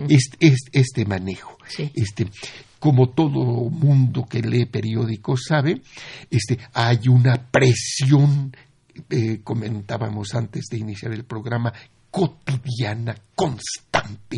Este, 0.08 0.36
este, 0.46 0.80
este 0.80 1.04
manejo. 1.04 1.56
Sí. 1.68 1.90
Este, 1.94 2.26
como 2.82 3.10
todo 3.10 3.70
mundo 3.70 4.26
que 4.28 4.42
lee 4.42 4.66
periódicos 4.66 5.42
sabe, 5.46 5.82
este, 6.28 6.58
hay 6.74 7.06
una 7.06 7.36
presión, 7.36 8.56
eh, 9.08 9.38
comentábamos 9.44 10.34
antes 10.34 10.64
de 10.68 10.78
iniciar 10.78 11.12
el 11.12 11.22
programa, 11.22 11.72
cotidiana, 12.12 13.16
constante. 13.34 14.36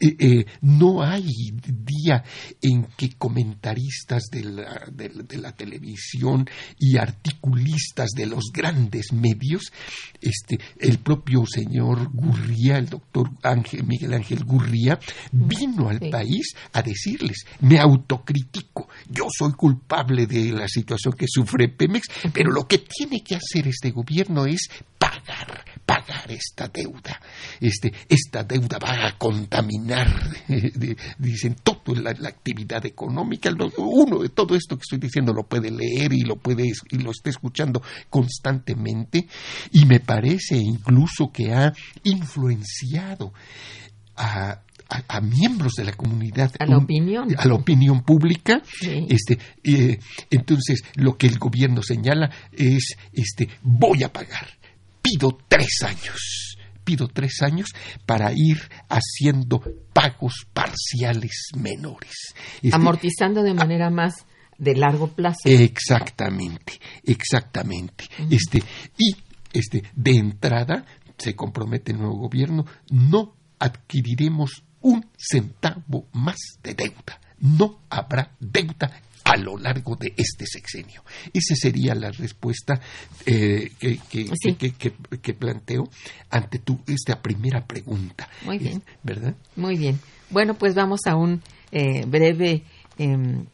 Eh, 0.00 0.16
eh, 0.18 0.46
no 0.62 1.02
hay 1.02 1.26
día 1.66 2.22
en 2.62 2.84
que 2.96 3.10
comentaristas 3.18 4.22
de 4.30 4.44
la, 4.44 4.86
de 4.90 5.08
la- 5.10 5.22
de 5.24 5.36
la 5.38 5.52
televisión 5.52 6.48
y 6.78 6.96
articulistas 6.96 8.10
de 8.16 8.26
los 8.26 8.44
grandes 8.52 9.12
medios, 9.12 9.72
este, 10.20 10.58
el 10.78 10.98
propio 10.98 11.44
señor 11.44 12.08
Gurría, 12.12 12.78
el 12.78 12.88
doctor 12.88 13.30
Ángel, 13.42 13.84
Miguel 13.84 14.14
Ángel 14.14 14.44
Gurría, 14.44 14.98
vino 15.32 15.88
al 15.88 15.98
Sí. 15.98 16.08
país 16.10 16.54
a 16.72 16.82
decirles, 16.82 17.44
me 17.60 17.78
autocritico, 17.80 18.88
yo 19.10 19.26
soy 19.36 19.52
culpable 19.52 20.26
de 20.26 20.52
la 20.52 20.68
situación 20.68 21.14
que 21.14 21.26
sufre 21.28 21.68
Pemex, 21.68 22.06
pero 22.32 22.52
lo 22.52 22.66
que 22.68 22.78
tiene 22.78 23.22
que 23.24 23.34
hacer 23.34 23.66
este 23.66 23.90
gobierno 23.90 24.46
es 24.46 24.68
pagar, 24.98 25.61
pagar 26.04 26.30
esta 26.32 26.68
deuda. 26.68 27.20
Este, 27.60 27.92
esta 28.08 28.42
deuda 28.44 28.78
va 28.78 29.06
a 29.08 29.18
contaminar, 29.18 30.08
dicen, 31.18 31.56
toda 31.62 32.00
la, 32.00 32.12
la 32.18 32.28
actividad 32.28 32.84
económica. 32.86 33.50
Uno 33.76 34.18
de 34.22 34.28
todo 34.30 34.54
esto 34.54 34.76
que 34.76 34.82
estoy 34.82 34.98
diciendo 34.98 35.32
lo 35.32 35.44
puede 35.44 35.70
leer 35.70 36.12
y 36.12 36.20
lo 36.22 36.36
puede 36.36 36.70
y 36.90 36.98
lo 36.98 37.10
está 37.10 37.30
escuchando 37.30 37.82
constantemente 38.10 39.26
y 39.72 39.84
me 39.86 40.00
parece 40.00 40.56
incluso 40.56 41.30
que 41.32 41.52
ha 41.52 41.72
influenciado 42.04 43.32
a, 44.16 44.60
a- 44.88 45.04
a 45.08 45.20
miembros 45.20 45.72
de 45.74 45.84
la 45.84 45.92
comunidad 45.92 46.52
A 46.58 46.66
la 46.66 46.76
opinión. 46.78 47.28
a 47.36 47.46
la 47.46 47.54
opinión 47.54 48.02
pública 48.02 48.62
Sí. 48.64 49.06
este 49.08 49.38
eh, 49.64 49.98
entonces 50.30 50.82
lo 50.96 51.16
que 51.16 51.26
el 51.26 51.38
gobierno 51.38 51.82
señala 51.82 52.30
es 52.52 52.96
este 53.12 53.48
voy 53.62 54.02
a 54.02 54.12
pagar 54.12 54.48
pido 55.02 55.38
tres 55.48 55.82
años 55.82 56.56
pido 56.84 57.08
tres 57.08 57.42
años 57.42 57.68
para 58.06 58.32
ir 58.34 58.58
haciendo 58.88 59.62
pagos 59.92 60.46
parciales 60.52 61.50
menores 61.56 62.34
Este, 62.60 62.74
Amortizando 62.74 63.42
de 63.42 63.54
manera 63.54 63.90
más 63.90 64.26
de 64.58 64.76
largo 64.76 65.08
plazo. 65.08 65.40
Exactamente, 65.44 66.74
exactamente. 67.04 68.04
Este, 68.30 68.62
y 68.96 69.16
este, 69.52 69.82
de 69.94 70.12
entrada 70.12 70.84
se 71.18 71.34
compromete 71.34 71.92
el 71.92 71.98
nuevo 71.98 72.16
gobierno, 72.16 72.64
no 72.90 73.34
adquiriremos 73.58 74.64
un 74.80 75.06
centavo 75.16 76.06
más 76.12 76.36
de 76.62 76.74
deuda. 76.74 77.20
No 77.38 77.80
habrá 77.90 78.32
deuda 78.38 78.92
a 79.24 79.36
lo 79.36 79.56
largo 79.58 79.96
de 79.96 80.12
este 80.16 80.46
sexenio. 80.46 81.02
Esa 81.32 81.54
sería 81.54 81.94
la 81.94 82.10
respuesta 82.10 82.80
eh, 83.26 83.70
que, 83.78 83.98
que- 84.10 84.30
Sí. 84.40 84.54
que- 84.54 84.72
que- 84.72 84.92
que 85.22 85.34
planteo 85.34 85.88
ante 86.30 86.58
tu, 86.58 86.80
esta 86.86 87.20
primera 87.22 87.64
pregunta. 87.66 88.28
Muy 88.44 88.58
bien. 88.58 88.78
Es- 88.78 88.98
¿Verdad? 89.02 89.34
Muy 89.56 89.76
bien. 89.76 90.00
Bueno, 90.30 90.54
pues 90.54 90.74
vamos 90.74 91.00
a 91.06 91.16
un 91.16 91.42
eh, 91.70 92.04
breve, 92.06 92.64
em, 92.98 93.46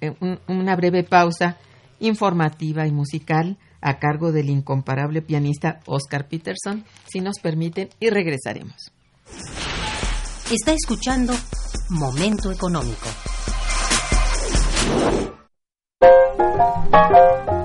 eh, 0.00 0.12
un- 0.20 0.38
una 0.48 0.76
breve 0.76 1.02
pausa 1.04 1.56
informativa 2.00 2.86
y 2.86 2.92
musical 2.92 3.56
a 3.80 3.98
cargo 3.98 4.32
del 4.32 4.50
incomparable 4.50 5.22
pianista 5.22 5.80
Oscar 5.86 6.28
Peterson, 6.28 6.84
si 7.08 7.20
nos 7.20 7.38
permiten, 7.38 7.88
y 8.00 8.10
regresaremos. 8.10 8.90
Está 10.50 10.72
escuchando 10.72 11.34
Momento 11.90 12.50
Económico. 12.52 13.06
Thank 16.56 17.50
you. 17.50 17.55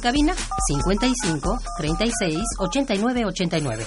Cabina 0.00 0.34
55 0.70 1.58
36 1.78 2.42
89 2.58 3.24
89. 3.26 3.86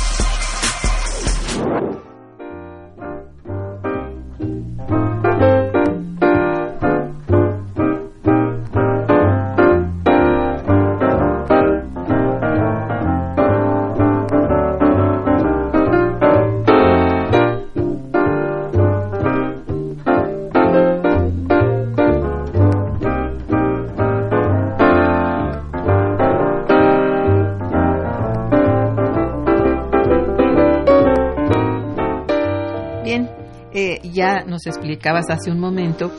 Explicabas 35.01 35.31
hace 35.31 35.49
un 35.49 35.59
momento 35.59 36.11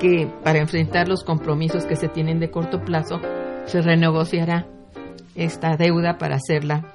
que 0.00 0.30
para 0.44 0.58
enfrentar 0.58 1.08
los 1.08 1.24
compromisos 1.24 1.86
que 1.86 1.96
se 1.96 2.08
tienen 2.08 2.40
de 2.40 2.50
corto 2.50 2.82
plazo, 2.84 3.22
se 3.64 3.80
renegociará 3.80 4.66
esta 5.34 5.78
deuda 5.78 6.18
para 6.18 6.36
hacerla 6.36 6.92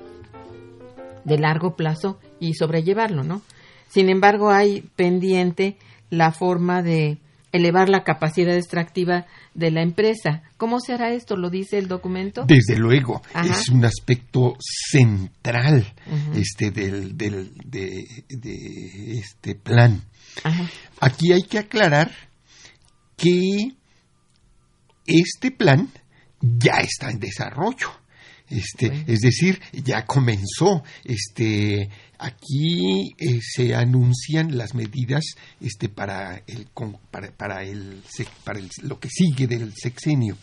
de 1.26 1.40
largo 1.40 1.76
plazo 1.76 2.20
y 2.40 2.54
sobrellevarlo, 2.54 3.24
¿no? 3.24 3.42
Sin 3.90 4.10
embargo, 4.10 4.52
hay 4.52 4.82
pendiente 4.96 5.78
la 6.12 6.32
forma 6.32 6.84
de 6.84 7.18
elevar 7.52 7.90
la 7.90 8.04
capacidad 8.04 8.56
extractiva 8.56 9.26
de 9.56 9.72
la 9.72 9.82
empresa. 9.82 10.44
¿Cómo 10.58 10.80
se 10.80 10.94
hará 10.94 11.14
esto? 11.14 11.36
¿Lo 11.36 11.50
dice 11.50 11.80
el 11.80 11.88
documento? 11.88 12.46
Desde 12.46 12.78
luego, 12.78 13.24
Ajá. 13.34 13.52
es 13.52 13.70
un 13.70 13.86
aspecto 13.86 14.56
central 14.60 15.86
este 16.36 16.70
del, 16.70 17.18
del- 17.18 17.54
de, 17.66 18.06
de 18.30 19.18
este 19.20 19.56
plan. 19.56 20.04
Ajá. 20.44 20.70
Aquí 21.00 21.32
hay 21.34 21.44
que 21.44 21.60
aclarar 21.60 22.12
que 23.18 23.74
este 25.06 25.52
plan 25.52 25.90
ya 26.42 26.80
está 26.82 27.10
en 27.10 27.20
desarrollo. 27.20 27.92
Este. 28.50 29.04
Es 29.08 29.22
decir, 29.22 29.60
ya 29.72 30.06
comenzó. 30.06 30.84
Este, 31.04 31.90
aquí 32.20 33.14
eh, 33.18 33.40
se 33.42 33.74
anuncian 33.76 34.58
las 34.58 34.76
medidas 34.76 35.24
este, 35.60 35.90
para, 35.90 36.44
el, 36.48 36.68
para, 37.10 37.32
para, 37.32 37.64
el, 37.64 38.04
para 38.44 38.60
el- 38.60 38.70
lo 38.84 39.00
que 39.00 39.10
sigue 39.10 39.48
del 39.48 39.74
sexenio. 39.76 40.38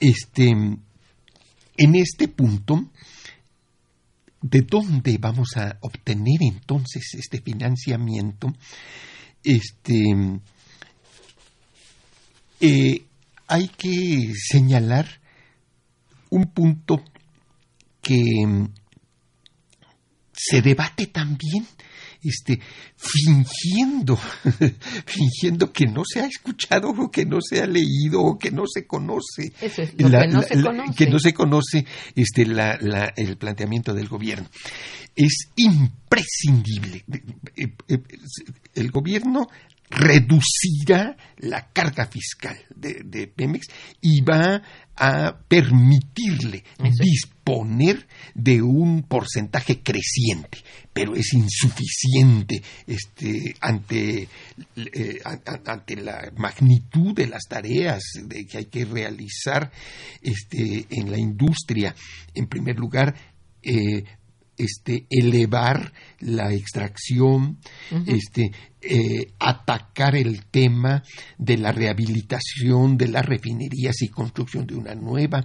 Este, 0.00 0.48
en 0.50 1.94
este 1.94 2.28
punto, 2.28 2.90
¿de 4.48 4.62
dónde 4.62 5.18
vamos 5.18 5.56
a 5.56 5.78
obtener 5.80 6.38
entonces 6.40 7.14
este 7.14 7.40
financiamiento? 7.40 8.52
Este, 9.42 10.14
eh, 12.60 13.04
hay 13.48 13.68
que 13.68 14.32
señalar 14.34 15.06
un 16.30 16.44
punto 16.52 17.02
que 18.00 18.22
mm, 18.46 18.68
se 20.32 20.62
debate 20.62 21.06
también, 21.06 21.66
este, 22.28 22.60
fingiendo, 22.96 24.16
fingiendo 25.06 25.72
que 25.72 25.86
no 25.86 26.02
se 26.04 26.20
ha 26.20 26.26
escuchado 26.26 26.90
o 26.90 27.10
que 27.10 27.24
no 27.24 27.38
se 27.40 27.60
ha 27.62 27.66
leído 27.66 28.20
o 28.22 28.38
que 28.38 28.50
no 28.50 28.64
se 28.66 28.86
conoce. 28.86 29.52
Eso 29.60 29.82
es 29.82 29.94
lo 29.98 30.08
La- 30.08 30.20
que 30.22 30.28
no 30.28 30.40
la- 30.40 30.46
se 30.46 30.56
la- 30.56 30.62
conoce. 30.62 30.94
que 30.94 31.06
no 31.10 31.18
se 31.18 31.34
conoce 31.34 31.86
este, 32.14 32.42
el 32.42 33.36
planteamiento 33.36 33.94
del 33.94 34.08
gobierno. 34.08 34.48
Es 35.14 35.48
imprescindible. 35.56 37.04
Eh, 37.56 37.72
eh, 37.88 37.98
El 38.74 38.90
gobierno 38.90 39.46
reducirá 39.88 41.16
la 41.38 41.70
carga 41.72 42.06
fiscal 42.06 42.58
de, 42.74 43.02
de 43.04 43.28
Pemex 43.28 43.68
y 44.00 44.20
va 44.20 44.60
a 44.96 45.38
permitirle 45.48 46.64
Eso. 46.82 47.02
Disponer 47.46 48.06
de 48.34 48.60
un 48.60 49.02
porcentaje 49.02 49.80
creciente, 49.80 50.58
pero 50.92 51.14
es 51.14 51.32
insuficiente 51.32 52.60
este, 52.86 53.54
ante, 53.60 54.28
eh, 54.76 55.20
ante 55.64 55.96
la 55.96 56.32
magnitud 56.36 57.14
de 57.14 57.28
las 57.28 57.44
tareas 57.48 58.02
que 58.50 58.58
hay 58.58 58.64
que 58.66 58.84
realizar 58.84 59.70
este, 60.20 60.86
en 60.90 61.10
la 61.10 61.18
industria. 61.18 61.94
En 62.34 62.48
primer 62.48 62.76
lugar, 62.78 63.14
eh, 63.62 64.04
este, 64.58 65.06
elevar 65.10 65.92
la 66.20 66.52
extracción, 66.52 67.58
este, 68.06 68.50
eh, 68.80 69.32
atacar 69.38 70.14
el 70.16 70.46
tema 70.46 71.02
de 71.38 71.56
la 71.58 71.72
rehabilitación 71.72 72.96
de 72.96 73.08
las 73.08 73.26
refinerías 73.26 74.00
y 74.02 74.08
construcción 74.08 74.66
de 74.66 74.74
una 74.76 74.94
nueva. 74.94 75.44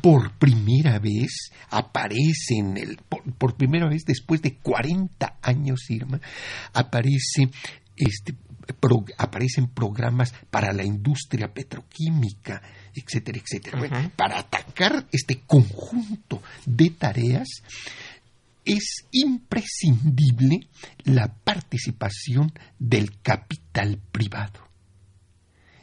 Por 0.00 0.32
primera 0.38 0.98
vez 0.98 1.50
aparece 1.70 2.56
en 2.58 2.76
el, 2.76 2.96
por, 3.08 3.22
por 3.34 3.56
primera 3.56 3.88
vez 3.88 4.04
después 4.06 4.42
de 4.42 4.56
40 4.56 5.38
años, 5.42 5.90
Irma, 5.90 6.20
aparece 6.72 7.48
este, 7.96 8.34
pro- 8.80 9.04
aparecen 9.18 9.68
programas 9.68 10.32
para 10.50 10.72
la 10.72 10.84
industria 10.84 11.52
petroquímica, 11.52 12.62
etcétera, 12.94 13.38
etcétera. 13.38 13.78
Bueno, 13.78 14.10
para 14.16 14.38
atacar 14.38 15.06
este 15.12 15.40
conjunto 15.46 16.42
de 16.66 16.90
tareas, 16.90 17.48
es 18.64 19.06
imprescindible 19.10 20.68
la 21.04 21.34
participación 21.34 22.52
del 22.78 23.20
capital 23.20 23.98
privado. 24.12 24.60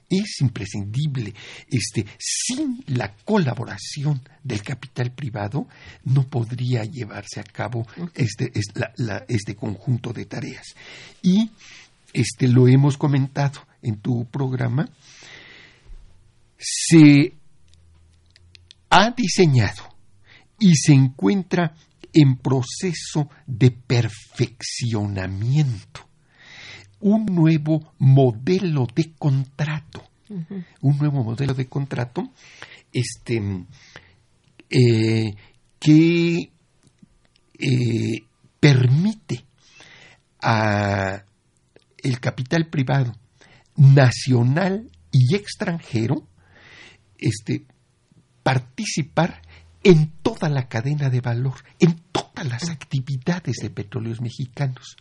Es 0.09 0.41
imprescindible. 0.41 1.35
Este, 1.69 2.05
sin 2.17 2.83
la 2.87 3.15
colaboración 3.25 4.21
del 4.43 4.63
capital 4.63 5.11
privado 5.13 5.67
no 6.03 6.27
podría 6.27 6.83
llevarse 6.83 7.39
a 7.39 7.43
cabo 7.43 7.85
este, 8.15 8.51
es- 8.57 8.71
la- 8.73 8.91
la- 8.97 9.25
este 9.27 9.55
conjunto 9.55 10.11
de 10.11 10.25
tareas. 10.25 10.73
Y 11.21 11.51
este, 12.13 12.47
lo 12.47 12.67
hemos 12.67 12.97
comentado 12.97 13.61
en 13.83 13.97
tu 13.99 14.25
programa, 14.25 14.89
se 16.57 17.33
ha 18.89 19.11
diseñado 19.11 19.83
y 20.59 20.75
se 20.75 20.93
encuentra 20.93 21.75
en 22.13 22.37
proceso 22.37 23.29
de 23.45 23.71
perfeccionamiento. 23.71 26.07
Un 26.99 27.25
nuevo 27.25 27.93
modelo 27.97 28.87
de 28.93 29.13
contrato. 29.17 30.03
Un 30.81 30.97
nuevo 30.97 31.23
modelo 31.23 31.55
de 31.55 31.67
contrato 31.67 32.31
este 32.93 33.65
eh, 34.69 35.33
que 35.79 36.51
eh, 37.59 38.23
permite 38.59 39.45
a 40.41 41.23
el 41.97 42.19
capital 42.19 42.67
privado 42.67 43.13
nacional 43.75 44.89
y 45.11 45.35
extranjero 45.35 46.27
este 47.17 47.65
participar 48.43 49.41
en 49.83 50.11
toda 50.29 50.49
la 50.49 50.67
cadena 50.67 51.09
de 51.09 51.21
valor, 51.21 51.55
en 51.79 51.99
todas 52.11 52.45
las 52.45 52.69
actividades 52.69 53.57
de 53.61 53.69
petróleos 53.71 54.21
mexicanos. 54.21 54.95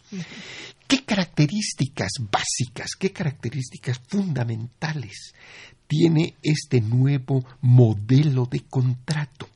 ¿Qué 0.87 1.05
características 1.05 2.13
básicas, 2.31 2.93
qué 2.99 3.13
características 3.13 4.01
fundamentales 4.09 5.35
tiene 5.87 6.37
este 6.43 6.81
nuevo 6.81 7.45
modelo 7.61 8.47
de 8.47 8.61
contrato? 8.61 9.49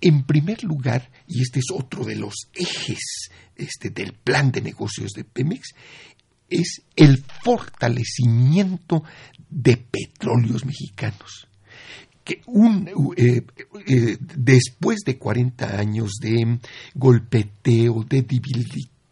En 0.00 0.22
primer 0.22 0.62
lugar, 0.62 1.10
y 1.26 1.42
este 1.42 1.58
es 1.58 1.66
otro 1.74 2.04
de 2.04 2.14
los 2.14 2.34
ejes 2.54 3.30
este, 3.56 3.90
del 3.90 4.12
plan 4.12 4.52
de 4.52 4.62
negocios 4.62 5.10
de 5.10 5.24
Pemex, 5.24 5.74
es 6.48 6.82
el 6.94 7.24
fortalecimiento 7.42 9.02
de 9.48 9.76
petróleos 9.76 10.64
mexicanos. 10.64 11.49
Eh, 13.16 13.42
eh, 13.86 14.16
después 14.20 15.00
de 15.04 15.18
40 15.18 15.78
años 15.78 16.12
de 16.20 16.58
golpeteo, 16.94 18.04
de, 18.04 18.22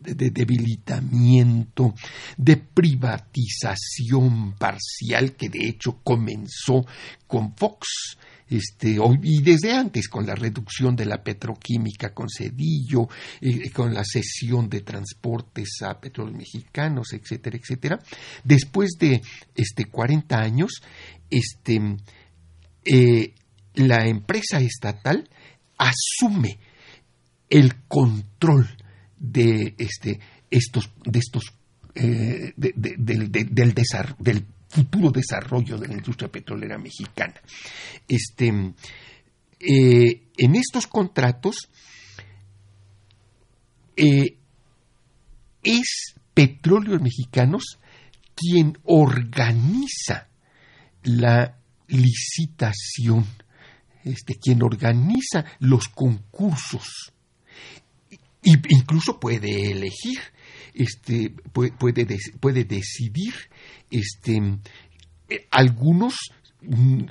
de 0.01 0.31
debilitamiento, 0.31 1.95
de 2.37 2.57
privatización 2.57 4.55
parcial, 4.59 5.35
que 5.37 5.49
de 5.49 5.69
hecho 5.69 6.01
comenzó 6.03 6.87
con 7.27 7.55
Fox, 7.55 8.17
este, 8.51 8.97
y 9.23 9.43
desde 9.43 9.73
antes 9.73 10.09
con 10.09 10.27
la 10.27 10.35
reducción 10.35 10.97
de 10.97 11.05
la 11.05 11.23
petroquímica 11.23 12.15
con 12.15 12.29
Cedillo, 12.31 13.09
eh, 13.41 13.71
con 13.71 13.93
la 13.93 14.03
cesión 14.05 14.69
de 14.71 14.81
transportes 14.81 15.83
a 15.83 16.01
petróleos 16.01 16.39
mexicanos, 16.39 17.13
etcétera, 17.13 17.59
etcétera. 17.59 17.99
Después 18.45 18.93
de 18.99 19.21
este, 19.55 19.85
40 19.85 20.39
años, 20.39 20.81
este, 21.31 21.81
eh, 22.90 23.35
la 23.74 24.07
empresa 24.07 24.59
estatal 24.59 25.29
asume 25.77 26.59
el 27.51 27.85
control 27.87 28.66
de 29.18 29.74
este, 29.77 30.18
estos, 30.51 30.90
de 31.05 31.18
estos 31.18 31.53
eh, 31.94 32.55
del, 32.57 33.31
del, 33.31 34.46
futuro 34.70 35.11
desarrollo 35.11 35.79
de 35.79 35.88
la 35.88 35.94
industria 35.94 36.31
petrolera 36.31 36.79
mexicana. 36.79 37.35
Este, 38.07 38.48
eh, 39.61 40.22
en 40.37 40.57
estos 40.57 40.87
contratos 40.87 41.68
es 43.96 46.14
Petróleos 46.35 47.03
Mexicanos 47.03 47.79
quien 48.35 48.79
organiza 48.85 50.29
la 51.03 51.58
licitación, 51.88 53.27
este, 54.05 54.37
quien 54.37 54.62
organiza 54.62 55.44
los 55.61 55.88
concursos, 55.88 57.12
e 58.42 58.53
incluso 58.68 59.18
puede 59.18 59.72
elegir, 59.72 60.20
este, 60.74 61.31
puede, 61.53 62.07
puede 62.40 62.64
decidir 62.64 63.35
este, 63.90 64.37
eh, 65.29 65.46
algunos 65.51 66.14
mm, 66.62 67.05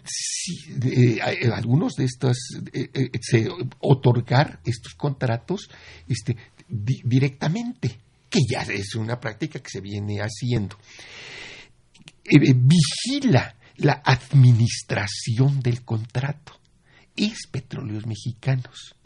eh, 0.86 1.20
algunos 1.54 1.94
de 1.94 2.06
estos 2.06 2.38
eh, 2.74 3.10
otorgar 3.80 4.62
estos 4.66 4.94
contratos 4.94 5.70
este, 6.08 6.38
directamente 6.68 8.00
que 8.30 8.40
ya 8.50 8.62
es 8.62 8.96
una 8.96 9.20
práctica 9.20 9.60
que 9.60 9.70
se 9.70 9.82
viene 9.82 10.20
haciendo. 10.20 10.78
Vigila 12.26 13.57
la 13.78 14.02
administración 14.04 15.60
del 15.62 15.84
contrato 15.84 16.54
es 17.16 17.48
petróleos 17.52 18.06
mexicanos 18.06 18.98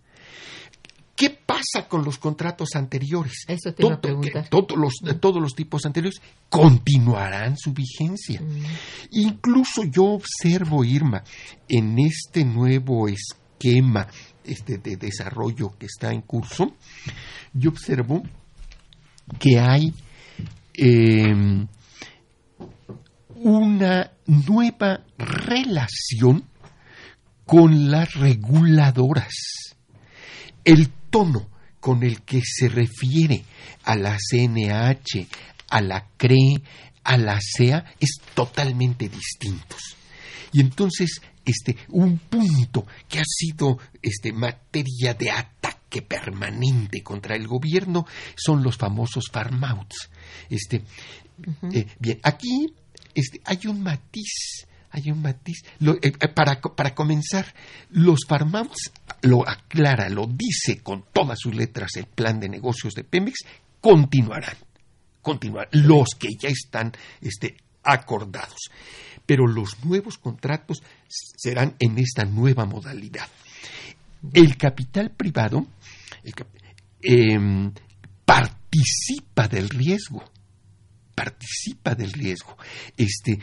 ¿Qué 1.21 1.29
pasa 1.29 1.88
con 1.88 2.03
los 2.03 2.17
contratos 2.17 2.69
anteriores? 2.73 3.45
Eso 3.47 3.71
te 3.75 3.84
todos, 4.49 4.75
los, 4.75 5.19
todos 5.19 5.39
los 5.39 5.53
tipos 5.53 5.86
anteriores 5.86 6.19
continuarán 6.49 7.57
su 7.60 7.73
vigencia. 7.73 8.41
Mm. 8.41 8.63
Incluso 9.12 9.84
yo 9.84 10.05
observo, 10.05 10.84
Irma, 10.84 11.23
en 11.69 11.99
este 11.99 12.43
nuevo 12.43 13.07
esquema 13.07 14.07
este, 14.43 14.79
de 14.79 14.95
desarrollo 14.95 15.77
que 15.77 15.86
está 15.86 16.12
en 16.12 16.21
curso, 16.21 16.75
yo 17.53 17.69
observo 17.69 18.23
que 19.38 19.60
hay 19.60 19.93
em, 20.73 21.67
una 23.43 24.12
nueva 24.27 25.04
relación 25.17 26.45
con 27.45 27.89
las 27.89 28.13
reguladoras. 28.13 29.34
El 30.63 30.89
tono 31.10 31.49
con 31.80 32.04
el 32.04 32.21
que 32.21 32.41
se 32.45 32.69
refiere 32.69 33.43
a 33.84 33.95
la 33.95 34.17
CNH, 34.19 35.27
a 35.69 35.82
la 35.82 36.08
CRE, 36.17 36.62
a 37.04 37.17
la 37.17 37.39
CEA, 37.41 37.84
es 37.99 38.21
totalmente 38.36 39.10
distinto. 39.10 39.75
Y 40.54 40.62
entonces, 40.62 41.21
este, 41.43 41.77
un 41.89 42.19
punto 42.19 42.86
que 43.10 43.19
ha 43.19 43.25
sido 43.25 43.80
este, 44.04 44.32
materia 44.34 45.15
de 45.15 45.32
ataque 45.32 46.04
permanente 46.04 47.01
contra 47.01 47.36
el 47.36 47.47
gobierno 47.47 48.06
son 48.36 48.62
los 48.62 48.77
famosos 48.77 49.25
farmouts. 49.32 50.12
Este, 50.49 50.84
eh, 51.73 51.88
bien, 51.99 52.19
aquí 52.21 52.71
este, 53.15 53.41
hay 53.45 53.67
un 53.67 53.82
matiz 53.82 54.65
hay 54.91 55.12
un 55.12 55.21
matiz. 55.21 55.63
Eh, 55.80 56.00
eh, 56.04 56.28
para, 56.28 56.60
para, 56.60 56.93
comenzar, 56.93 57.54
los 57.91 58.19
farmouts 58.28 58.91
lo 59.21 59.47
aclara, 59.47 60.10
lo 60.10 60.28
dice 60.28 60.82
con 60.84 61.06
todas 61.13 61.39
sus 61.39 61.56
letras 61.56 61.95
el 61.95 62.06
plan 62.06 62.39
de 62.39 62.50
negocios 62.50 62.93
de 62.93 63.04
Pemex, 63.04 63.39
continuarán, 63.80 64.58
continuarán, 65.21 65.69
los 65.71 66.10
que 66.19 66.30
ya 66.39 66.50
están 66.50 66.91
este, 67.21 67.56
acordados. 67.84 68.69
Pero 69.26 69.47
los 69.47 69.84
nuevos 69.86 70.17
contratos 70.17 70.84
serán 71.08 71.76
en 71.80 71.97
esta 71.97 72.26
nueva 72.26 72.65
modalidad. 72.65 73.28
El 74.34 74.58
capital 74.58 75.12
privado 75.12 75.67
em, 77.02 77.71
participa 78.26 79.47
del 79.47 79.69
riesgo 79.69 80.24
participa 81.13 81.95
del 81.95 82.12
riesgo. 82.12 82.58
Este, 82.97 83.39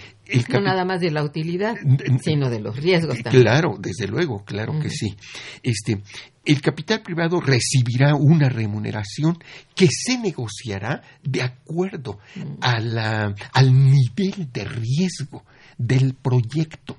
no 0.52 0.60
nada 0.60 0.84
más 0.84 1.00
de 1.00 1.10
la 1.10 1.22
utilidad, 1.22 1.76
sino 2.22 2.50
de 2.50 2.60
los 2.60 2.76
riesgos 2.76 3.22
también. 3.22 3.44
Claro, 3.44 3.76
desde 3.78 4.06
luego, 4.06 4.44
claro 4.44 4.78
que 4.80 4.90
sí. 4.90 5.16
Este, 5.62 6.02
el 6.44 6.60
capital 6.60 7.02
privado 7.02 7.40
recibirá 7.40 8.14
una 8.14 8.48
remuneración 8.48 9.38
que 9.74 9.88
se 9.90 10.18
negociará 10.18 11.02
de 11.22 11.42
acuerdo 11.42 12.18
a 12.60 12.80
la, 12.80 13.34
al 13.52 13.72
nivel 13.72 14.50
de 14.52 14.64
riesgo 14.64 15.44
del 15.76 16.14
proyecto. 16.14 16.96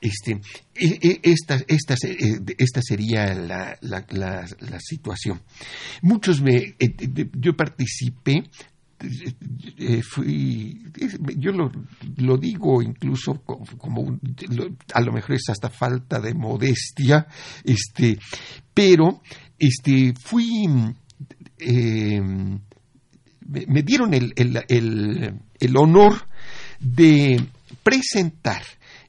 Este, 0.00 0.40
e, 0.74 0.98
e, 1.00 1.20
esta, 1.22 1.60
esta, 1.68 1.94
eh, 2.06 2.40
esta 2.58 2.80
sería 2.82 3.34
la, 3.34 3.76
la, 3.82 4.04
la, 4.10 4.80
situación. 4.80 5.42
Muchos 6.00 6.40
me, 6.40 6.74
eh, 6.78 7.28
yo 7.34 7.54
participé 7.54 8.44
eh, 9.78 10.02
fui, 10.02 10.82
yo 11.36 11.52
lo, 11.52 12.36
digo 12.36 12.82
incluso 12.82 13.42
como, 13.42 14.18
a 14.94 15.00
lo 15.00 15.12
mejor 15.12 15.34
es 15.36 15.48
hasta 15.48 15.68
falta 15.70 16.20
de 16.20 16.34
modestia, 16.34 17.26
este, 17.64 18.18
pero 18.72 19.22
este, 19.58 20.14
fui, 20.20 20.64
em, 21.58 22.60
me, 23.46 23.82
dieron 23.82 24.14
el, 24.14 24.32
el, 24.36 25.40
el, 25.58 25.76
honor 25.76 26.28
de 26.80 27.44
presentar, 27.82 28.62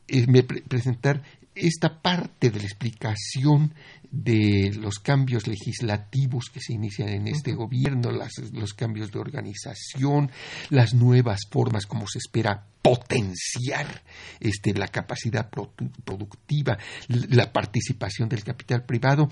eh, 0.08 0.25
presentar 0.67 1.21
esta 1.56 2.02
parte 2.02 2.50
de 2.50 2.60
la 2.60 2.66
explicación 2.66 3.74
de 4.12 4.72
los 4.80 5.00
cambios 5.00 5.48
legislativos 5.48 6.50
que 6.54 6.60
se 6.60 6.74
inician 6.74 7.10
en 7.10 7.28
este 7.28 7.54
gobierno, 7.54 8.12
los 8.12 8.74
cambios 8.74 9.12
de 9.12 9.20
organización, 9.20 10.32
las 10.70 10.94
nuevas 10.94 11.42
formas 11.50 11.88
como 11.88 12.08
se 12.08 12.20
espera 12.20 12.68
potenciar 12.82 14.04
este, 14.39 14.74
la 14.74 14.88
capacidad 14.88 15.50
productiva, 15.50 16.78
la 17.08 17.52
participación 17.52 18.30
del 18.30 18.44
capital 18.44 18.84
privado 18.86 19.30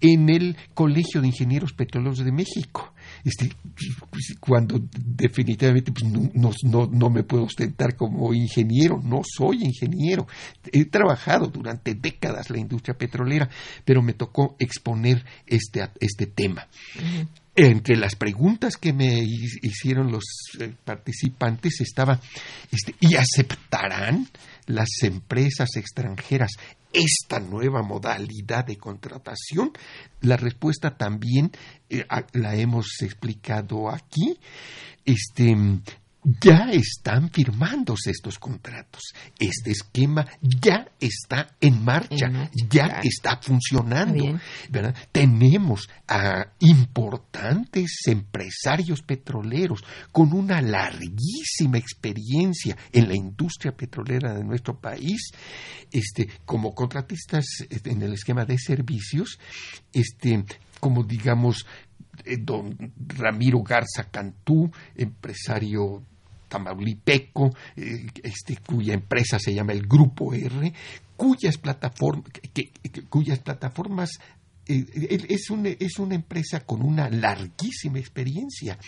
en 0.00 0.28
el 0.28 0.56
Colegio 0.74 1.22
de 1.22 1.28
Ingenieros 1.28 1.72
Petroleros 1.72 2.18
de 2.18 2.32
México. 2.32 2.92
Este, 3.24 3.50
pues, 4.10 4.36
cuando 4.40 4.80
definitivamente 4.92 5.92
pues, 5.92 6.04
no, 6.04 6.50
no, 6.62 6.86
no, 6.86 7.10
me 7.10 7.22
puedo 7.22 7.44
ostentar 7.44 7.96
como 7.96 8.32
ingeniero, 8.34 9.00
no 9.02 9.22
soy 9.24 9.64
ingeniero. 9.64 10.26
He 10.72 10.84
trabajado 10.84 11.48
durante 11.48 11.94
décadas 11.94 12.50
la 12.50 12.58
industria 12.58 12.96
petrolera, 12.96 13.48
pero 13.84 14.02
me 14.02 14.14
tocó 14.14 14.56
exponer 14.58 15.24
este, 15.46 15.88
este 16.00 16.26
tema. 16.26 16.66
Entre 17.54 17.96
las 17.96 18.14
preguntas 18.14 18.76
que 18.76 18.92
me 18.92 19.20
hicieron 19.20 20.12
los 20.12 20.22
eh, 20.60 20.72
participantes 20.84 21.80
estaba, 21.80 22.20
este, 22.70 22.94
¿y 23.00 23.16
aceptarán 23.16 24.28
las 24.66 24.88
empresas 25.02 25.70
extranjeras 25.76 26.52
esta 26.92 27.40
nueva 27.40 27.82
modalidad 27.82 28.64
de 28.64 28.76
contratación? 28.76 29.72
La 30.20 30.36
respuesta 30.36 30.96
también 30.96 31.52
eh, 31.88 32.04
la 32.32 32.56
hemos 32.56 33.02
explicado 33.02 33.90
aquí. 33.90 34.38
Este, 35.04 35.56
ya 36.40 36.70
están 36.70 37.30
firmándose 37.30 38.10
estos 38.10 38.38
contratos. 38.38 39.02
Este 39.38 39.70
esquema 39.70 40.26
ya 40.42 40.86
está 41.00 41.54
en 41.60 41.84
marcha, 41.84 42.26
En 42.26 42.32
marcha, 42.32 42.52
ya 42.68 42.86
claro. 42.86 43.00
está 43.04 43.36
funcionando. 43.40 44.40
Tenemos 45.12 45.88
a 46.06 46.52
importantes 46.60 48.00
empresarios 48.06 49.02
petroleros 49.02 49.82
con 50.12 50.32
una 50.32 50.60
larguísima 50.60 51.78
experiencia 51.78 52.76
en 52.92 53.08
la 53.08 53.14
industria 53.14 53.72
petrolera 53.72 54.34
de 54.34 54.44
nuestro 54.44 54.78
país, 54.78 55.30
este, 55.90 56.28
como 56.44 56.74
contratistas 56.74 57.44
este, 57.70 57.90
en 57.90 58.02
el 58.02 58.12
esquema 58.12 58.44
de 58.44 58.58
servicios, 58.58 59.38
este, 59.92 60.44
como 60.80 61.04
digamos 61.04 61.66
eh, 62.24 62.36
don 62.38 62.76
Ramiro 62.96 63.62
Garza 63.62 64.04
Cantú, 64.10 64.70
empresario 64.94 66.04
tamaulipeco, 66.48 67.54
eh, 67.76 68.06
este, 68.22 68.56
cuya 68.56 68.94
empresa 68.94 69.38
se 69.38 69.54
llama 69.54 69.72
el 69.72 69.86
Grupo 69.86 70.32
R, 70.34 70.72
cuyas, 71.16 71.60
plataform- 71.60 72.24
que- 72.52 72.70
que- 72.70 73.02
cuyas 73.08 73.38
plataformas 73.40 74.18
eh, 74.66 74.84
él 75.10 75.26
es, 75.30 75.48
una, 75.50 75.70
es 75.70 75.98
una 75.98 76.14
empresa 76.14 76.60
con 76.60 76.82
una 76.82 77.08
larguísima 77.08 77.98
experiencia. 77.98 78.78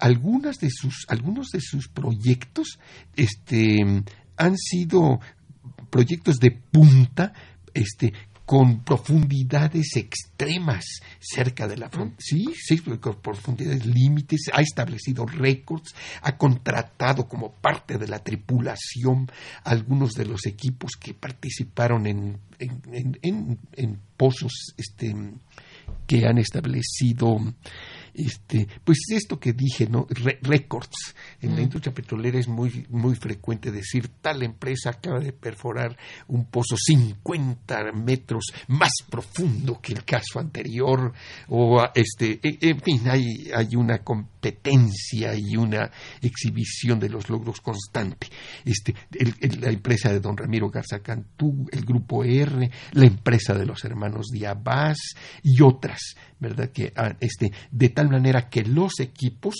Algunas 0.00 0.58
de 0.58 0.68
sus, 0.70 1.04
algunos 1.08 1.50
de 1.50 1.60
sus 1.60 1.88
proyectos 1.88 2.78
este, 3.14 4.02
han 4.36 4.56
sido 4.58 5.20
proyectos 5.90 6.36
de 6.38 6.50
punta 6.50 7.32
este, 7.72 8.12
con 8.46 8.84
profundidades 8.84 9.96
extremas 9.96 10.84
cerca 11.20 11.66
de 11.66 11.76
la 11.76 11.90
frontera. 11.90 12.16
Sí, 12.20 12.46
sí, 12.56 12.78
con 12.78 13.16
profundidades 13.20 13.84
límites, 13.84 14.42
ha 14.52 14.62
establecido 14.62 15.26
récords, 15.26 15.94
ha 16.22 16.36
contratado 16.38 17.26
como 17.28 17.52
parte 17.52 17.98
de 17.98 18.06
la 18.06 18.20
tripulación 18.20 19.28
algunos 19.64 20.12
de 20.12 20.26
los 20.26 20.46
equipos 20.46 20.92
que 20.98 21.12
participaron 21.12 22.06
en, 22.06 22.38
en, 22.60 23.18
en- 23.22 23.58
en- 23.72 24.00
pozos 24.16 24.72
este, 24.78 25.14
que 26.06 26.26
han 26.26 26.38
establecido 26.38 27.36
este, 28.16 28.66
pues 28.84 28.98
esto 29.10 29.38
que 29.38 29.52
dije, 29.52 29.88
¿no? 29.88 30.06
Re- 30.08 30.38
récords. 30.42 31.14
En 31.40 31.54
la 31.54 31.62
industria 31.62 31.92
petrolera 31.94 32.38
es 32.38 32.48
muy, 32.48 32.86
muy 32.90 33.14
frecuente 33.14 33.70
decir 33.70 34.08
tal 34.20 34.42
empresa 34.42 34.90
acaba 34.90 35.20
de 35.20 35.32
perforar 35.32 35.96
un 36.28 36.46
pozo 36.46 36.76
50 36.76 37.92
metros 37.92 38.46
más 38.68 38.92
profundo 39.10 39.80
que 39.80 39.92
el 39.92 40.04
caso 40.04 40.38
anterior, 40.40 41.12
o 41.48 41.82
este, 41.94 42.40
e- 42.42 42.58
en 42.60 42.80
fin, 42.80 43.02
hay, 43.08 43.50
hay 43.54 43.76
una 43.76 43.98
competencia 43.98 44.35
y 45.36 45.56
una 45.56 45.90
exhibición 46.20 46.98
de 47.00 47.08
los 47.08 47.28
logros 47.28 47.60
constante. 47.60 48.28
Este, 48.64 48.94
la 49.60 49.70
empresa 49.70 50.12
de 50.12 50.20
don 50.20 50.36
Ramiro 50.36 50.70
Garza 50.70 51.00
Cantú, 51.00 51.66
el 51.72 51.84
grupo 51.84 52.24
R, 52.24 52.70
la 52.92 53.06
empresa 53.06 53.54
de 53.54 53.66
los 53.66 53.84
hermanos 53.84 54.26
Diabás 54.32 54.98
y 55.42 55.62
otras, 55.62 56.14
¿verdad? 56.38 56.70
Que 56.70 56.92
ah, 56.96 57.16
este, 57.20 57.50
de 57.70 57.88
tal 57.90 58.08
manera 58.10 58.48
que 58.48 58.62
los 58.62 59.00
equipos, 59.00 59.54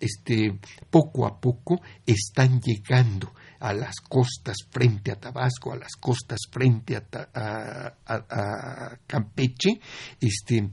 este, 0.00 0.58
poco 0.90 1.26
a 1.26 1.40
poco 1.40 1.80
están 2.06 2.60
llegando 2.60 3.32
a 3.60 3.72
las 3.72 3.94
costas 4.00 4.56
frente 4.70 5.12
a 5.12 5.20
Tabasco, 5.20 5.72
a 5.72 5.76
las 5.76 5.92
costas 6.00 6.40
frente 6.50 6.96
a, 6.96 7.04
a- 7.34 7.94
a- 8.06 8.24
a 8.30 8.98
Campeche, 9.06 9.80
este, 10.20 10.68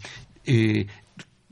eh, 0.46 0.88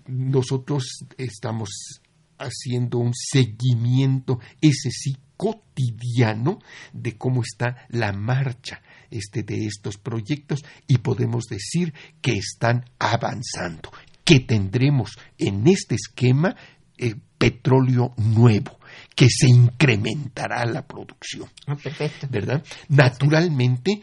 nosotros 0.08 1.06
estamos 1.18 2.02
haciendo 2.38 3.00
un 3.00 3.14
seguimiento, 3.14 4.40
ese 4.62 4.92
sí, 4.92 5.18
cotidiano 5.36 6.60
de 6.94 7.18
cómo 7.18 7.44
está 7.44 7.86
la 7.90 8.12
marcha 8.12 8.82
este, 9.12 9.44
de 9.44 9.66
estos 9.66 9.98
proyectos 9.98 10.66
y 10.88 10.98
podemos 10.98 11.46
decir 11.46 11.94
que 12.22 12.34
están 12.34 12.86
avanzando, 13.00 13.92
que 14.24 14.40
tendremos 14.42 15.12
en 15.38 15.68
este 15.68 15.96
esquema 15.96 16.56
eh, 16.98 17.16
petróleo 17.38 18.14
nuevo, 18.18 18.80
que 19.16 19.28
se 19.30 19.48
incrementará 19.48 20.66
la 20.66 20.86
producción. 20.88 21.50
Ah, 21.68 21.76
perfecto. 21.76 22.28
¿verdad? 22.30 22.64
Naturalmente, 22.90 24.02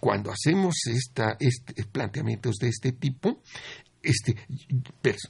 cuando 0.00 0.32
hacemos 0.32 0.76
esta, 0.86 1.36
este, 1.38 1.84
planteamientos 1.84 2.56
de 2.56 2.68
este 2.68 2.92
tipo, 2.92 3.42
este, 4.02 4.36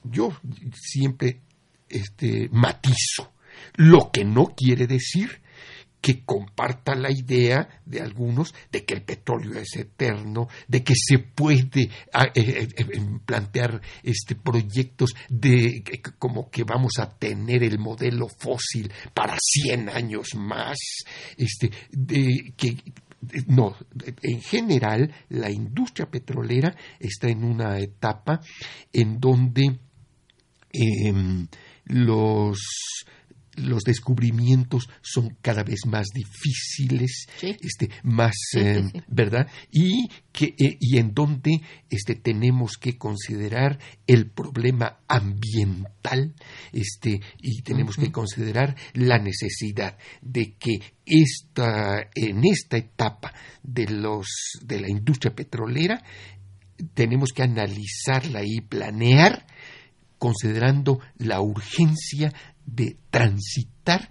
yo 0.05 0.33
siempre 0.75 1.41
este, 1.89 2.49
matizo, 2.53 3.33
lo 3.77 4.11
que 4.13 4.25
no 4.25 4.55
quiere 4.57 4.87
decir 4.87 5.41
que 6.01 6.25
comparta 6.25 6.95
la 6.95 7.11
idea 7.11 7.83
de 7.85 8.01
algunos 8.01 8.55
de 8.73 8.85
que 8.85 8.95
el 8.95 9.03
petróleo 9.03 9.59
es 9.59 9.77
eterno, 9.77 10.49
de 10.67 10.83
que 10.83 10.95
se 10.97 11.19
puede 11.19 11.91
ah, 12.13 12.27
eh, 12.35 12.67
eh, 12.67 12.69
eh, 12.77 13.01
plantear 13.25 13.81
este 14.03 14.35
proyectos 14.35 15.11
de 15.29 15.83
como 16.19 16.51
que 16.51 16.65
vamos 16.65 16.93
a 16.99 17.11
tener 17.11 17.63
el 17.63 17.79
modelo 17.79 18.29
fósil 18.29 18.91
para 19.13 19.37
100 19.39 19.91
años 19.91 20.35
más, 20.37 20.79
este 21.37 21.71
de 21.91 22.55
que 22.57 22.77
no, 23.47 23.77
en 24.23 24.41
general 24.41 25.13
la 25.29 25.51
industria 25.51 26.11
petrolera 26.11 26.75
está 26.99 27.29
en 27.29 27.45
una 27.45 27.79
etapa 27.79 28.41
en 28.93 29.21
donde 29.21 29.79
em, 30.73 31.47
los 31.85 32.59
los 33.63 33.83
descubrimientos 33.85 34.89
son 35.03 35.37
cada 35.43 35.63
vez 35.63 35.87
más 35.87 36.07
difíciles, 36.15 37.27
Sí. 37.39 37.57
este, 37.61 37.91
más, 38.03 38.33
Sí, 38.51 38.59
eh, 38.61 38.83
sí. 38.93 39.01
¿verdad? 39.09 39.49
Y, 39.71 40.09
que, 40.33 40.55
eh, 40.59 40.77
y 40.81 40.99
en 40.99 41.15
donde 41.15 41.61
este, 41.89 42.15
tenemos 42.15 42.73
que 42.79 42.97
considerar 42.99 43.79
el 44.07 44.31
problema 44.31 44.99
ambiental 45.09 46.35
este, 46.73 47.21
y 47.41 47.63
tenemos 47.63 47.97
que 47.97 48.11
considerar 48.13 48.77
la 48.95 49.19
necesidad 49.19 49.99
de 50.23 50.55
que 50.55 50.81
esta, 51.07 52.09
en 52.15 52.45
esta 52.45 52.77
etapa 52.77 53.33
de, 53.63 53.87
los, 53.89 54.27
de 54.63 54.81
la 54.81 54.89
industria 54.91 55.35
petrolera 55.35 56.03
tenemos 56.95 57.31
que 57.33 57.43
analizarla 57.43 58.43
y 58.45 58.61
planear 58.61 59.47
considerando 60.19 61.01
la 61.17 61.41
urgencia 61.41 62.33
de 62.75 62.97
transitar, 63.11 64.11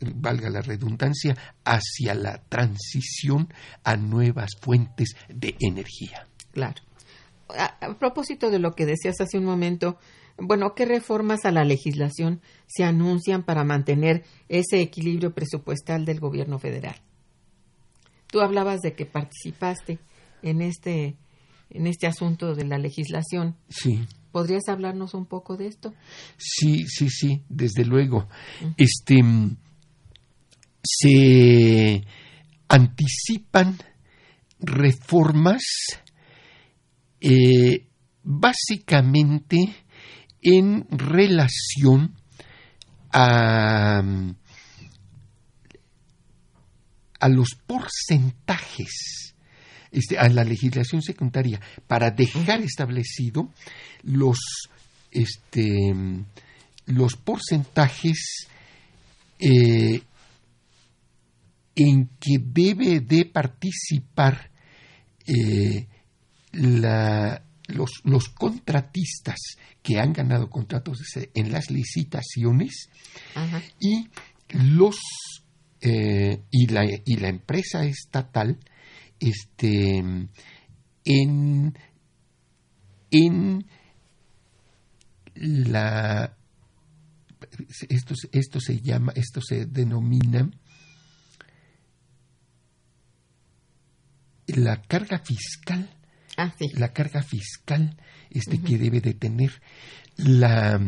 valga 0.00 0.50
la 0.50 0.60
redundancia, 0.60 1.36
hacia 1.64 2.14
la 2.14 2.42
transición 2.48 3.52
a 3.84 3.96
nuevas 3.96 4.50
fuentes 4.60 5.16
de 5.28 5.56
energía. 5.60 6.26
Claro. 6.52 6.82
A, 7.56 7.76
a 7.80 7.98
propósito 7.98 8.50
de 8.50 8.58
lo 8.58 8.74
que 8.74 8.86
decías 8.86 9.20
hace 9.20 9.38
un 9.38 9.44
momento, 9.44 9.98
bueno, 10.38 10.74
¿qué 10.74 10.84
reformas 10.84 11.44
a 11.44 11.50
la 11.50 11.64
legislación 11.64 12.40
se 12.66 12.84
anuncian 12.84 13.42
para 13.42 13.64
mantener 13.64 14.24
ese 14.48 14.80
equilibrio 14.80 15.34
presupuestal 15.34 16.04
del 16.04 16.20
gobierno 16.20 16.58
federal? 16.58 16.96
Tú 18.28 18.40
hablabas 18.40 18.80
de 18.80 18.92
que 18.92 19.06
participaste 19.06 19.98
en 20.42 20.60
este 20.60 21.16
en 21.70 21.86
este 21.86 22.06
asunto 22.06 22.54
de 22.54 22.64
la 22.64 22.78
legislación. 22.78 23.56
Sí. 23.68 24.06
¿Podrías 24.32 24.68
hablarnos 24.68 25.14
un 25.14 25.26
poco 25.26 25.56
de 25.56 25.66
esto? 25.66 25.94
Sí, 26.36 26.86
sí, 26.86 27.08
sí, 27.08 27.42
desde 27.48 27.84
luego. 27.84 28.28
Este 28.76 29.22
mm, 29.22 29.56
se 30.82 32.04
anticipan 32.68 33.78
reformas 34.60 35.62
eh, 37.20 37.88
básicamente 38.22 39.74
en 40.42 40.86
relación 40.90 42.14
a, 43.10 44.02
mm, 44.02 44.36
a 47.20 47.28
los 47.28 47.48
porcentajes 47.66 49.34
este, 49.92 50.18
a 50.18 50.28
la 50.28 50.44
legislación 50.44 51.02
secundaria 51.02 51.60
para 51.86 52.10
dejar 52.10 52.60
establecido 52.62 53.52
los 54.02 54.38
este 55.10 55.92
los 56.86 57.16
porcentajes 57.16 58.46
eh, 59.38 60.02
en 61.76 62.08
que 62.18 62.38
debe 62.40 63.00
de 63.00 63.24
participar 63.26 64.50
eh, 65.26 65.86
la- 66.52 67.42
los, 67.68 67.90
los 68.04 68.30
contratistas 68.30 69.36
que 69.82 69.98
han 70.00 70.12
ganado 70.14 70.48
contratos 70.48 70.98
en 71.34 71.52
las 71.52 71.70
licitaciones 71.70 72.88
Ajá. 73.34 73.62
y 73.78 74.08
los 74.50 74.96
eh, 75.82 76.40
y, 76.50 76.66
la, 76.68 76.84
y 77.04 77.16
la 77.18 77.28
empresa 77.28 77.84
estatal 77.84 78.58
este, 79.20 79.98
en, 81.04 81.78
en 83.10 83.66
la 85.34 86.34
esto, 87.88 88.14
esto 88.32 88.60
se 88.60 88.80
llama, 88.80 89.12
esto 89.14 89.40
se 89.40 89.66
denomina 89.66 90.50
la 94.46 94.80
carga 94.82 95.18
fiscal, 95.18 95.88
Ah, 96.36 96.54
sí. 96.58 96.68
la 96.74 96.92
carga 96.92 97.22
fiscal 97.22 97.96
este 98.30 98.60
que 98.62 98.78
debe 98.78 99.00
de 99.00 99.14
tener 99.14 99.60
la 100.16 100.80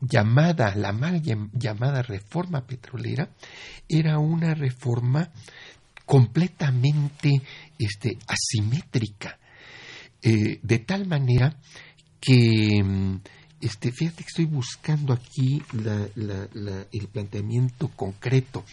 llamada, 0.00 0.74
la 0.76 0.92
mal 0.92 1.22
llam- 1.22 1.50
llamada 1.52 2.02
reforma 2.02 2.66
petrolera, 2.66 3.30
era 3.88 4.18
una 4.18 4.54
reforma 4.54 5.30
completamente 6.06 7.42
este, 7.78 8.18
asimétrica, 8.26 9.38
eh, 10.22 10.58
de 10.62 10.78
tal 10.80 11.06
manera 11.06 11.56
que, 12.20 12.82
mm, 12.82 13.20
este, 13.60 13.92
fíjate 13.92 14.22
que 14.24 14.28
estoy 14.28 14.44
buscando 14.46 15.12
aquí 15.12 15.62
la- 15.72 16.08
la- 16.16 16.48
la- 16.54 16.86
el 16.92 17.08
planteamiento 17.08 17.88
concreto, 17.88 18.64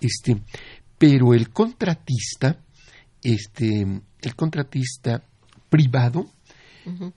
este, 0.00 0.42
pero 0.98 1.34
el 1.34 1.50
contratista, 1.50 2.58
este, 3.22 3.86
el 4.22 4.34
contratista 4.36 5.22
privado 5.68 6.30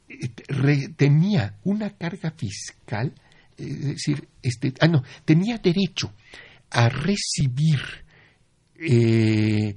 eh, 0.09 0.29
re- 0.49 0.89
tenía 0.97 1.57
una 1.63 1.91
carga 1.97 2.31
fiscal, 2.31 3.13
eh, 3.57 3.63
es 3.69 3.85
decir, 3.85 4.27
este, 4.41 4.73
ah, 4.81 4.87
no, 4.87 5.01
tenía 5.23 5.57
derecho 5.59 6.11
a 6.71 6.89
recibir 6.89 7.79
eh, 8.81 9.75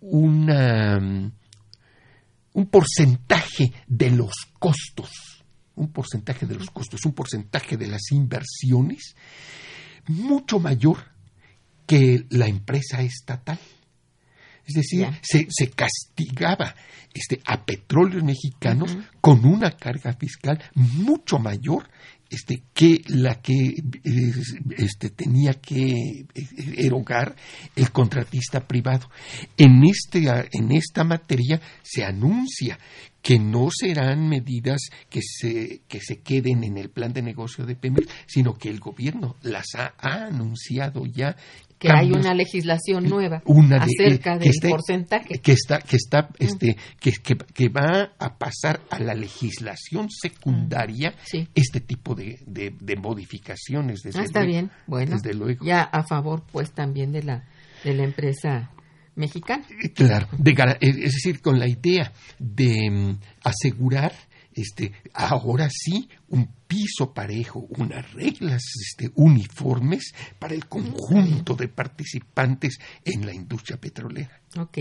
una, 0.00 0.98
mm, 0.98 1.32
un 2.54 2.66
porcentaje 2.66 3.72
de 3.86 4.10
los 4.10 4.32
costos, 4.58 5.10
un 5.74 5.92
porcentaje 5.92 6.46
de 6.46 6.54
los 6.54 6.70
costos, 6.70 7.04
un 7.04 7.12
porcentaje 7.12 7.76
de 7.76 7.86
las 7.86 8.10
inversiones 8.10 9.14
mucho 10.08 10.58
mayor 10.58 10.98
que 11.86 12.26
la 12.30 12.46
empresa 12.46 13.02
estatal. 13.02 13.58
Es 14.66 14.74
decir, 14.74 15.08
se, 15.22 15.46
se 15.48 15.70
castigaba 15.70 16.74
este, 17.14 17.40
a 17.46 17.64
petróleos 17.64 18.22
mexicanos 18.22 18.96
con 19.20 19.44
una 19.46 19.70
carga 19.70 20.12
fiscal 20.12 20.62
mucho 20.74 21.38
mayor 21.38 21.88
este, 22.30 22.62
que 22.74 23.02
la 23.08 23.40
que 23.40 23.74
este, 24.76 25.10
tenía 25.10 25.54
que 25.54 25.90
eh, 25.90 26.26
erogar 26.76 27.34
el 27.74 27.90
contratista 27.90 28.66
privado. 28.66 29.08
En, 29.56 29.82
este, 29.84 30.28
en 30.52 30.72
esta 30.72 31.04
materia 31.04 31.60
se 31.82 32.04
anuncia 32.04 32.78
que 33.22 33.38
no 33.38 33.68
serán 33.70 34.28
medidas 34.28 34.80
que 35.10 35.20
se, 35.22 35.82
que 35.88 36.00
se 36.00 36.20
queden 36.20 36.64
en 36.64 36.78
el 36.78 36.90
plan 36.90 37.12
de 37.12 37.22
negocio 37.22 37.66
de 37.66 37.76
Pemex, 37.76 38.08
sino 38.26 38.56
que 38.56 38.68
el 38.68 38.78
gobierno 38.78 39.36
las 39.42 39.74
ha 39.74 39.94
anunciado 39.98 41.04
ya. 41.06 41.36
Que 41.78 41.88
hay 41.92 42.10
una 42.10 42.34
legislación 42.34 43.04
nueva 43.08 43.40
una 43.44 43.78
de- 43.78 43.84
acerca 43.84 44.34
eh, 44.34 44.38
del 44.40 44.48
esté- 44.50 44.68
porcentaje. 44.70 45.38
que 45.38 45.52
está 45.52 45.78
que 45.78 45.96
está 45.96 46.28
este 46.38 46.76
que, 46.98 47.12
que, 47.12 47.36
que 47.36 47.68
va 47.68 48.10
a 48.18 48.36
pasar 48.36 48.80
a 48.90 48.98
la 48.98 49.14
legislación 49.14 50.08
secundaria 50.10 51.14
Sí. 51.24 51.46
este 51.54 51.80
tipo 51.80 52.14
de, 52.14 52.36
de, 52.46 52.74
de 52.80 52.96
modificaciones 52.96 54.00
desde 54.02 54.18
Ah, 54.20 54.24
está 54.24 54.40
luego. 54.40 54.52
bien. 54.52 54.70
Bueno, 54.86 55.12
desde 55.16 55.34
luego 55.34 55.64
ya 55.64 55.82
a 55.82 56.02
favor, 56.04 56.42
pues, 56.50 56.72
también 56.72 57.12
de 57.12 57.22
la, 57.22 57.44
de 57.84 57.94
la 57.94 58.04
empresa 58.04 58.70
mexicana. 59.14 59.64
Eh, 59.82 59.92
Claro, 59.92 60.28
de 60.36 60.50
eh, 60.50 60.76
es 60.80 61.12
decir, 61.14 61.40
con 61.40 61.58
la 61.58 61.68
idea 61.68 62.12
de 62.38 62.90
mm, 62.90 63.18
asegurar 63.44 64.12
este, 64.52 64.92
ahora 65.14 65.68
sí 65.70 66.08
un 66.28 66.48
piso 66.68 67.12
parejo, 67.12 67.66
unas 67.70 68.12
reglas 68.12 68.62
este, 68.80 69.10
uniformes 69.16 70.12
para 70.38 70.54
el 70.54 70.66
conjunto 70.66 71.54
de 71.54 71.66
participantes 71.68 72.78
en 73.04 73.26
la 73.26 73.34
industria 73.34 73.78
petrolera. 73.78 74.40
Ok. 74.56 74.78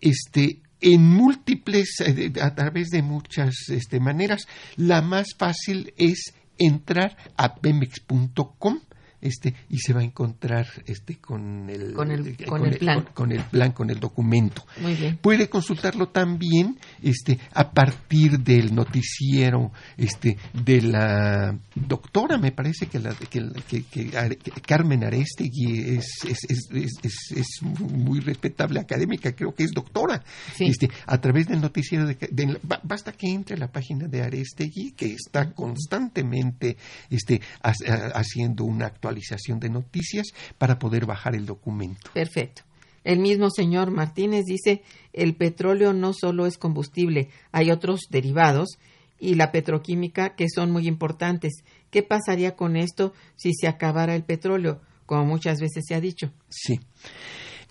este, 0.00 0.60
en 0.80 1.02
múltiples, 1.04 2.00
eh, 2.04 2.32
a 2.40 2.54
través 2.54 2.88
de 2.88 3.02
muchas 3.02 3.54
este, 3.70 4.00
maneras. 4.00 4.42
La 4.76 5.02
más 5.02 5.28
fácil 5.36 5.92
es 5.96 6.32
entrar 6.58 7.16
a 7.36 7.54
pemex.com 7.56 8.80
este, 9.20 9.54
y 9.68 9.78
se 9.78 9.92
va 9.92 10.00
a 10.00 10.04
encontrar 10.04 10.66
este, 10.86 11.16
con, 11.18 11.68
el, 11.70 11.92
Con 11.92 12.10
el- 12.10 12.26
eh, 12.28 12.36
con 12.46 12.64
el 12.66 12.78
plan. 12.78 13.02
Con, 13.04 13.12
con 13.14 13.32
el 13.32 13.42
plan, 13.44 13.72
con 13.72 13.90
el 13.90 13.98
documento. 14.00 14.64
Muy 14.80 14.94
bien. 14.94 15.18
Puede 15.18 15.48
consultarlo 15.48 16.08
también 16.08 16.78
este, 17.02 17.38
a 17.54 17.70
partir 17.72 18.38
del 18.40 18.74
noticiero 18.74 19.72
este, 19.96 20.36
de 20.52 20.82
la 20.82 21.58
doctora, 21.74 22.38
me 22.38 22.52
parece 22.52 22.86
que, 22.86 22.98
la, 22.98 23.14
que, 23.14 23.50
que- 23.68 23.82
que 23.84 24.16
Are- 24.16 24.36
que 24.36 24.50
Carmen 24.60 25.04
Arestegui 25.04 25.96
es, 25.96 26.18
es, 26.28 26.38
es, 26.48 26.68
es- 27.02 27.32
es- 27.36 27.62
muy 27.62 28.20
respetable 28.20 28.80
académica, 28.80 29.32
creo 29.34 29.54
que 29.54 29.64
es 29.64 29.70
doctora. 29.72 30.22
Sí. 30.54 30.64
Este, 30.66 30.90
a 31.06 31.20
través 31.20 31.46
del 31.48 31.60
noticiero, 31.60 32.06
de, 32.06 32.16
de- 32.30 32.58
ba- 32.62 32.80
basta 32.82 33.12
que 33.12 33.28
entre 33.30 33.56
a 33.56 33.58
la 33.58 33.68
página 33.72 34.06
de 34.08 34.22
Arestegui, 34.22 34.92
que 34.92 35.12
está 35.14 35.52
constantemente 35.52 36.76
este, 37.10 37.40
ha- 37.62 37.72
ha- 37.88 38.18
haciendo 38.18 38.64
una 38.64 38.90
actualización 39.08 39.58
de 39.60 39.70
noticias 39.70 40.28
para 40.58 40.78
poder 40.78 41.06
bajar 41.06 41.34
el 41.34 41.46
documento. 41.46 42.10
Perfecto. 42.12 42.62
El 43.04 43.20
mismo 43.20 43.48
señor 43.50 43.90
Martínez 43.90 44.44
dice, 44.44 44.82
el 45.12 45.34
petróleo 45.34 45.92
no 45.94 46.12
solo 46.12 46.46
es 46.46 46.58
combustible, 46.58 47.30
hay 47.52 47.70
otros 47.70 48.02
derivados 48.10 48.78
y 49.18 49.34
la 49.34 49.50
petroquímica 49.50 50.34
que 50.34 50.46
son 50.48 50.70
muy 50.70 50.86
importantes. 50.86 51.64
¿Qué 51.90 52.02
pasaría 52.02 52.54
con 52.54 52.76
esto 52.76 53.14
si 53.36 53.52
se 53.54 53.66
acabara 53.66 54.14
el 54.14 54.24
petróleo? 54.24 54.80
Como 55.06 55.24
muchas 55.24 55.58
veces 55.58 55.84
se 55.86 55.94
ha 55.94 56.00
dicho. 56.00 56.32
Sí. 56.50 56.78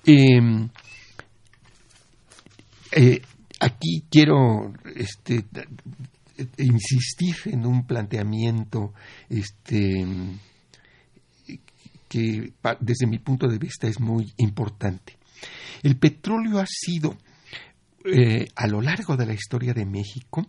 Eh, 0.06 0.40
eh, 2.94 3.22
aquí 3.60 4.06
quiero 4.10 4.74
este, 4.96 5.46
insistir 6.58 7.36
en 7.46 7.66
un 7.66 7.86
planteamiento 7.86 8.94
este, 9.30 10.06
que 12.08 12.54
desde 12.80 13.08
mi 13.08 13.20
punto 13.20 13.48
de 13.48 13.58
vista 13.58 13.88
es 13.88 14.00
muy 14.00 14.34
importante. 14.38 15.18
El 15.84 15.98
petróleo 15.98 16.60
ha 16.60 16.66
sido 16.68 17.18
eh, 18.06 18.48
a 18.56 18.68
lo 18.68 18.82
largo 18.82 19.16
de 19.18 19.26
la 19.26 19.34
historia 19.34 19.74
de 19.74 19.86
México 19.86 20.48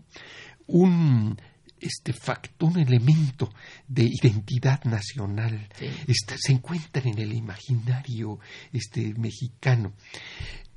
un 0.69 1.37
este 1.81 2.13
factor, 2.13 2.71
un 2.71 2.79
elemento 2.81 3.53
de 3.87 4.03
identidad 4.05 4.83
nacional. 4.85 5.69
Sí. 5.79 5.87
Está- 6.09 6.35
se 6.37 6.53
encuentra 6.53 7.03
en 7.05 7.19
el 7.19 7.33
imaginario 7.33 8.41
este, 8.73 9.15
mexicano. 9.15 9.93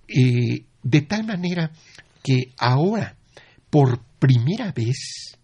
Eh, 0.07 0.65
de 0.83 1.01
tal 1.01 1.23
manera 1.25 1.71
que 2.23 2.53
ahora, 2.57 3.15
por 3.71 3.99
primera 4.19 4.71
vez, 4.73 5.37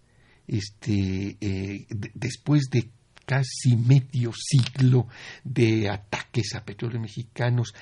este, 0.48 1.38
eh, 1.42 1.86
de- 1.90 2.12
después 2.14 2.70
de 2.72 2.90
casi 3.28 3.76
medio 3.76 4.32
siglo 4.34 5.08
de 5.44 5.90
ataques 5.90 6.56
a 6.56 6.64
petróleos 6.64 7.02
mexicanos, 7.02 7.74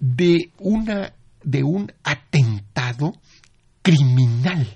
de 0.00 0.50
una 0.58 1.14
de 1.42 1.62
un 1.64 1.90
atentado 2.04 3.14
criminal 3.80 4.66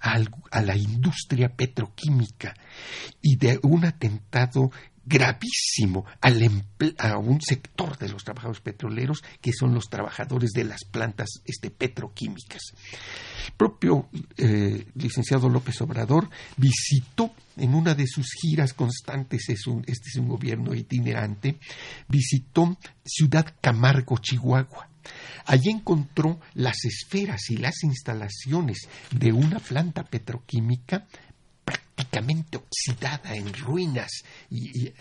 al- 0.00 0.30
a 0.50 0.62
la 0.62 0.76
industria 0.76 1.48
petroquímica 1.54 2.54
y 3.20 3.36
de 3.36 3.58
un 3.62 3.84
atentado 3.84 4.70
gravísimo 5.06 6.04
al 6.20 6.36
a 6.98 7.16
un 7.16 7.40
sector 7.40 7.96
de 7.96 8.08
los 8.08 8.24
trabajadores 8.24 8.60
petroleros 8.60 9.22
que 9.40 9.52
son 9.52 9.72
los 9.72 9.88
trabajadores 9.88 10.50
de 10.50 10.64
las 10.64 10.84
plantas 10.84 11.28
este, 11.44 11.70
petroquímicas. 11.70 12.60
El 13.46 13.52
propio 13.56 14.08
eh, 14.36 14.86
licenciado 14.96 15.48
López 15.48 15.80
Obrador 15.80 16.28
visitó 16.56 17.32
en 17.56 17.74
una 17.74 17.94
de 17.94 18.06
sus 18.06 18.26
giras 18.42 18.74
constantes, 18.74 19.48
es 19.48 19.66
un, 19.66 19.82
este 19.86 20.10
es 20.10 20.16
un 20.16 20.28
gobierno 20.28 20.74
itinerante, 20.74 21.58
visitó 22.08 22.76
Ciudad 23.04 23.46
Camargo, 23.60 24.18
Chihuahua. 24.18 24.90
Allí 25.46 25.70
encontró 25.70 26.40
las 26.54 26.84
esferas 26.84 27.50
y 27.50 27.56
las 27.56 27.84
instalaciones 27.84 28.88
de 29.12 29.32
una 29.32 29.60
planta 29.60 30.02
petroquímica 30.02 31.06
prácticamente 31.96 32.58
oxidada, 32.58 33.34
en 33.34 33.52
ruinas, 33.54 34.10
y, 34.50 34.86
eh, 34.86 34.94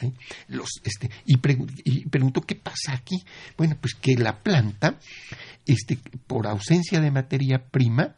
los, 0.48 0.70
este, 0.84 1.12
y, 1.26 1.38
preguntó 1.38 2.42
qué 2.42 2.56
pasa 2.56 2.94
aquí. 2.94 3.24
Bueno, 3.58 3.78
pues 3.80 3.94
que 3.96 4.16
la 4.16 4.42
planta, 4.42 4.98
este, 5.66 6.00
por 6.26 6.48
ausencia 6.48 7.02
de 7.02 7.12
materia 7.12 7.64
prima, 7.70 8.16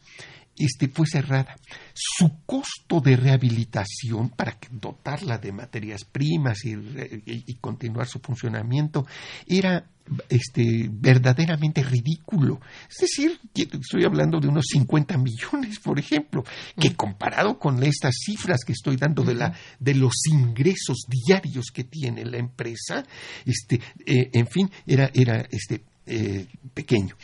este, 0.58 0.88
fue 0.90 1.06
cerrada. 1.08 1.56
Su 1.94 2.46
costo 2.46 3.00
de 3.02 3.16
rehabilitación 3.16 4.30
para 4.30 4.58
dotarla 4.72 5.38
de 5.38 5.52
materias 5.52 6.04
primas 6.04 6.66
y, 6.66 7.56
continuar 7.62 8.08
su 8.08 8.20
funcionamiento 8.20 9.06
era 9.46 9.86
este, 10.30 10.90
verdaderamente 10.90 11.84
ridículo. 11.84 12.60
Es 12.90 12.98
decir, 13.02 13.40
estoy 13.54 14.06
hablando 14.06 14.40
de 14.40 14.48
unos 14.48 14.66
50 14.72 15.18
millones, 15.18 15.80
por 15.80 16.00
ejemplo, 16.00 16.44
que 16.80 16.96
comparado 16.96 17.60
con 17.60 17.84
estas 17.84 18.16
cifras 18.26 18.60
que 18.66 18.74
estoy 18.74 18.96
dando 18.96 19.24
de, 19.24 19.36
la, 19.36 19.54
de 19.80 19.96
los 19.96 20.14
ingresos 20.32 21.06
diarios 21.08 21.68
que 21.74 21.84
tiene 21.84 22.26
la 22.26 22.38
empresa, 22.38 23.06
este, 23.46 23.82
eh, 24.06 24.30
en 24.34 24.48
fin, 24.48 24.70
era, 24.86 25.10
era 25.14 25.46
este, 25.52 25.84
eh, 26.06 26.48
pequeño. 26.74 27.16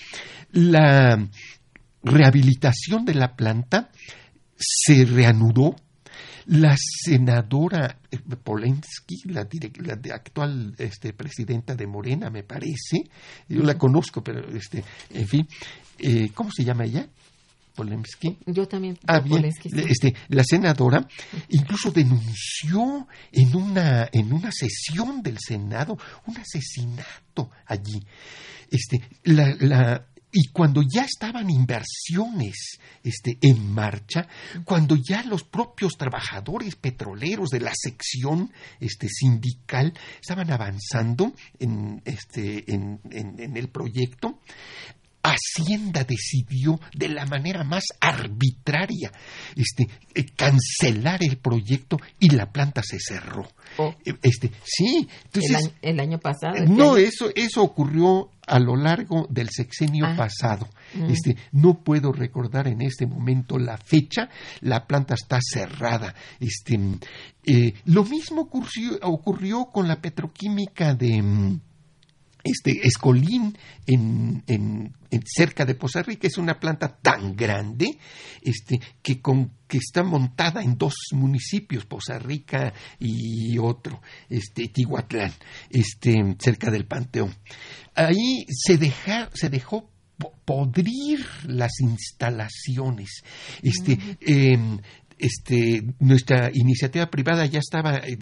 La, 0.51 1.17
rehabilitación 2.03 3.05
de 3.05 3.15
la 3.15 3.35
planta 3.35 3.89
se 4.57 5.05
reanudó. 5.05 5.75
La 6.45 6.75
senadora 6.77 7.99
eh, 8.11 8.17
Polensky, 8.17 9.15
la, 9.27 9.47
actual 10.13 10.75
este, 10.77 11.13
presidenta 11.13 11.73
de 11.73 11.87
Morena, 11.87 12.29
me 12.29 12.43
parece, 12.43 13.09
yo 13.47 13.63
la 13.63 13.77
conozco, 13.77 14.21
pero 14.21 14.45
este, 14.53 14.83
en 15.11 15.25
fin, 15.25 15.47
eh, 15.99 16.31
¿cómo 16.33 16.51
se 16.51 16.65
llama 16.65 16.83
ella? 16.83 17.07
Polensky. 17.75 18.37
Yo 18.45 18.67
también. 18.67 18.99
Ah, 19.07 19.19
bien. 19.19 19.45
Este, 19.45 20.13
la 20.27 20.43
senadora 20.43 21.07
incluso 21.49 21.91
denunció 21.91 23.07
en 23.31 23.55
una, 23.55 24.09
en 24.11 24.31
una 24.31 24.51
sesión 24.51 25.23
del 25.23 25.37
Senado 25.39 25.97
un 26.27 26.37
asesinato 26.37 27.51
allí. 27.65 28.05
Este, 28.69 29.01
la, 29.23 29.55
la, 29.59 30.07
y 30.34 30.47
cuando 30.47 30.81
ya 30.81 31.03
estaban 31.03 31.51
inversiones 31.51 32.79
este, 33.03 33.38
en 33.39 33.71
marcha, 33.71 34.27
cuando 34.65 34.95
ya 34.95 35.23
los 35.23 35.43
propios 35.43 35.95
trabajadores 35.95 36.75
petroleros 36.75 37.49
de 37.49 37.59
la 37.59 37.71
sección 37.75 38.51
este, 38.79 39.07
sindical 39.07 39.93
estaban 40.19 40.51
avanzando 40.51 41.34
en, 41.59 42.01
este, 42.03 42.73
en, 42.73 42.99
en 43.11 43.55
el 43.55 43.69
proyecto, 43.69 44.39
Hacienda 45.24 46.03
decidió 46.03 46.80
de 46.93 47.07
la 47.07 47.26
manera 47.26 47.63
más 47.63 47.86
arbitraria 48.01 49.11
este, 49.55 49.88
eh, 50.13 50.26
cancelar 50.36 51.24
el 51.24 51.38
proyecto 51.38 51.97
y 52.19 52.30
la 52.30 52.51
planta 52.51 52.84
se 52.84 52.97
cerró. 52.99 53.47
Oh. 53.78 53.95
Eh, 54.05 54.13
este, 54.21 54.51
sí, 54.65 55.07
el, 55.82 55.99
año, 55.99 56.19
pasado. 56.19 56.65
No, 56.67 56.97
eso, 56.97 57.32
eso 57.36 57.63
ocurrió 57.63 58.30
a 58.45 58.59
lo 58.59 58.76
largo 58.76 59.26
del 59.30 59.49
sexenio 59.49 60.05
ah. 60.07 60.15
pasado. 60.17 60.67
Mm. 60.93 61.09
Este, 61.09 61.38
no 61.53 61.84
puedo 61.84 62.11
recordar 62.11 62.67
en 62.67 62.82
este 62.82 63.07
momento 63.07 63.57
la 63.57 63.78
fecha, 63.78 64.30
la 64.61 64.86
planta 64.86 65.13
está 65.13 65.39
cerrada. 65.41 66.13
Este, 66.39 66.78
eh, 67.45 67.74
lo 67.86 68.03
mismo 68.03 68.41
ocurrió, 68.41 68.99
ocurrió 69.03 69.65
con 69.65 69.88
la 69.88 70.01
petroquímica 70.01 70.93
de 70.93 71.21
mm, 71.21 71.59
este 72.43 72.86
Escolín 72.86 73.57
en, 73.88 74.43
en, 74.47 74.93
cerca 75.26 75.66
de 75.66 75.76
Poza 75.76 76.01
Rica 76.01 76.28
es 76.28 76.38
una 76.38 76.59
planta 76.59 76.97
tan 76.97 77.36
grande 77.36 77.97
este, 78.41 78.80
que, 79.01 79.22
con, 79.22 79.51
que 79.68 79.78
está 79.78 80.03
montada 80.03 80.61
en 80.61 80.78
dos 80.78 80.95
municipios, 81.11 81.86
Poza 81.86 82.20
Rica 82.20 82.74
y 82.99 83.57
otro, 83.57 84.01
este, 84.30 84.68
Tihuatlán, 84.68 85.34
este, 85.70 86.36
cerca 86.39 86.72
del 86.72 86.86
Panteón. 86.86 87.36
Ahí 87.95 88.45
se, 88.49 88.78
deja, 88.78 89.30
se 89.34 89.49
dejó 89.49 89.89
podrir 90.45 91.26
las 91.45 91.80
instalaciones. 91.80 93.24
Este, 93.61 93.97
este, 95.20 95.84
nuestra 95.99 96.51
iniciativa 96.53 97.09
privada 97.09 97.45
ya 97.45 97.59
estaba, 97.59 97.97
eh, 97.97 98.18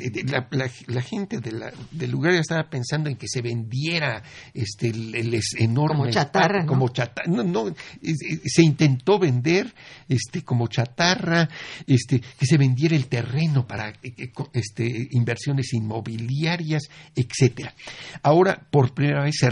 la, 0.87 1.01
gente 1.01 1.39
del 1.39 2.11
lugar 2.11 2.33
ya 2.33 2.39
estaba 2.39 2.69
pensando 2.69 3.09
en 3.09 3.17
que 3.17 3.27
se 3.27 3.41
vendiera 3.41 4.23
este, 4.53 4.89
el, 4.89 5.39
enorme. 5.57 5.97
Como 5.97 6.09
chatarra. 6.09 6.65
Como 6.65 6.89
chatarra. 6.89 7.31
No, 7.31 7.73
se 8.01 8.63
intentó 8.63 9.19
vender 9.19 9.73
este, 10.07 10.43
como 10.43 10.67
chatarra, 10.67 11.49
este, 11.87 12.19
que 12.19 12.45
se 12.45 12.57
vendiera 12.57 12.95
el 12.95 13.07
terreno 13.07 13.65
para 13.65 13.89
eh, 13.89 14.13
eh, 14.17 14.31
este, 14.53 15.07
inversiones 15.11 15.73
inmobiliarias, 15.73 16.83
etcétera. 17.15 17.73
Ahora, 18.23 18.67
por 18.69 18.93
primera 18.93 19.23
vez, 19.23 19.35
se 19.39 19.49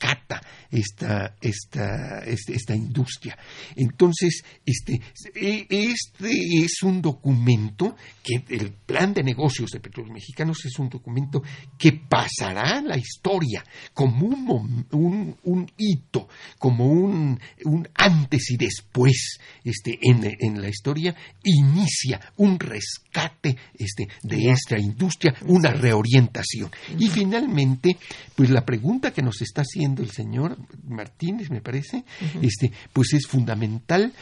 rescata 0.00 0.40
esta, 0.70 1.34
esta, 1.40 2.20
este, 2.24 2.54
esta 2.54 2.74
industria. 2.74 3.36
Entonces, 3.76 4.42
este, 4.64 5.00
e, 5.34 5.66
este 5.68 6.30
es 6.62 6.82
un 6.82 7.02
documento 7.02 7.96
que 8.22 8.44
el 8.54 8.72
plan 8.72 9.12
de 9.12 9.22
negocios 9.22 9.70
de 9.70 9.80
petróleos 9.80 10.14
mexicanos 10.14 10.64
es 10.64 10.78
un 10.78 10.88
documento 10.88 11.42
que 11.76 11.92
pasará 11.92 12.78
a 12.78 12.82
la 12.82 12.96
historia 12.96 13.64
como 13.92 14.26
un, 14.26 14.86
un, 14.92 15.36
un 15.42 15.70
hito, 15.76 16.28
como 16.58 16.86
un, 16.86 17.40
un, 17.64 17.88
antes 17.94 18.50
y 18.50 18.56
después 18.56 19.38
este, 19.64 19.98
en, 20.02 20.36
en, 20.38 20.60
la 20.60 20.68
historia, 20.68 21.14
inicia 21.42 22.20
un 22.36 22.58
rescate 22.58 23.56
este, 23.74 24.08
de 24.22 24.50
esta 24.50 24.78
industria, 24.78 25.34
una 25.46 25.72
reorientación. 25.72 26.70
Y 26.98 27.08
finalmente, 27.08 27.96
pues 28.36 28.50
la 28.50 28.64
pregunta 28.64 29.12
que 29.12 29.22
nos 29.22 29.40
está 29.42 29.62
haciendo 29.62 29.89
el 29.98 30.10
señor 30.10 30.56
Martínez, 30.86 31.50
me 31.50 31.60
parece, 31.60 32.04
este, 32.40 32.72
pues 32.92 33.12
es 33.14 33.26
fundamental 33.26 34.12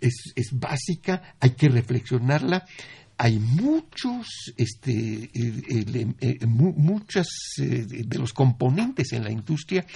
es, 0.00 0.32
es 0.34 0.48
básica, 0.52 1.36
hay 1.38 1.50
que 1.50 1.68
reflexionarla 1.68 2.66
hay 3.22 3.38
muchos, 3.38 4.52
este, 4.56 4.90
eh, 4.90 6.14
eh, 6.20 6.46
muchas 6.46 7.28
eh, 7.58 7.84
de 7.86 8.18
los 8.18 8.32
componentes 8.32 9.12
en 9.12 9.22
la 9.22 9.30
industria 9.30 9.86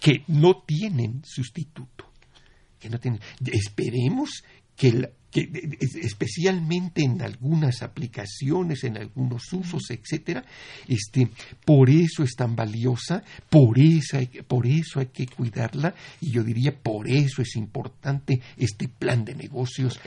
que 0.00 0.24
no 0.26 0.62
tienen 0.66 1.22
sustituto. 1.24 2.10
Que 2.80 2.90
no 2.90 2.98
tienen. 2.98 3.20
Esperemos 3.46 4.42
que, 4.74 5.08
especialmente 5.34 7.02
en 7.02 7.20
algunas 7.22 7.82
aplicaciones, 7.82 8.84
en 8.84 8.96
algunos 8.96 9.52
usos, 9.52 9.90
etcétera, 9.90 10.44
este, 10.86 11.28
por 11.64 11.90
eso 11.90 12.22
es 12.22 12.34
tan 12.36 12.54
valiosa, 12.54 13.24
por 13.50 13.78
eso, 13.78 14.18
hay, 14.18 14.26
por 14.26 14.66
eso 14.66 15.00
hay 15.00 15.06
que 15.06 15.26
cuidarla 15.26 15.94
y 16.20 16.30
yo 16.30 16.44
diría 16.44 16.74
por 16.74 17.08
eso 17.08 17.42
es 17.42 17.56
importante 17.56 18.40
este 18.56 18.88
plan 18.88 19.24
de 19.24 19.34
negocios 19.34 20.00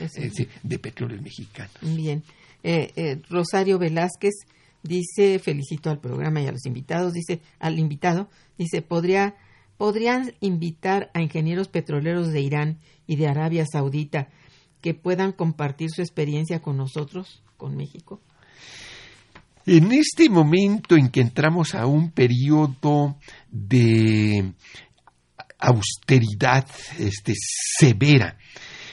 de 0.62 0.78
petróleo 0.78 1.20
mexicano. 1.20 1.70
Bien, 1.82 2.22
eh, 2.62 2.92
eh, 2.96 3.20
Rosario 3.28 3.78
Velázquez 3.78 4.34
dice 4.82 5.38
felicito 5.38 5.90
al 5.90 6.00
programa 6.00 6.40
y 6.40 6.46
a 6.46 6.52
los 6.52 6.64
invitados, 6.64 7.12
dice 7.12 7.40
al 7.58 7.78
invitado, 7.78 8.28
dice 8.56 8.82
podría 8.82 9.34
podrían 9.76 10.32
invitar 10.40 11.10
a 11.14 11.22
ingenieros 11.22 11.68
petroleros 11.68 12.32
de 12.32 12.40
Irán 12.40 12.78
y 13.06 13.16
de 13.16 13.28
Arabia 13.28 13.64
Saudita 13.70 14.28
que 14.80 14.94
puedan 14.94 15.32
compartir 15.32 15.90
su 15.90 16.02
experiencia 16.02 16.60
con 16.60 16.76
nosotros, 16.76 17.42
con 17.56 17.76
México? 17.76 18.20
En 19.66 19.92
este 19.92 20.30
momento 20.30 20.96
en 20.96 21.10
que 21.10 21.20
entramos 21.20 21.74
a 21.74 21.86
un 21.86 22.10
periodo 22.10 23.18
de 23.50 24.52
austeridad 25.58 26.66
este, 26.98 27.34
severa, 27.36 28.38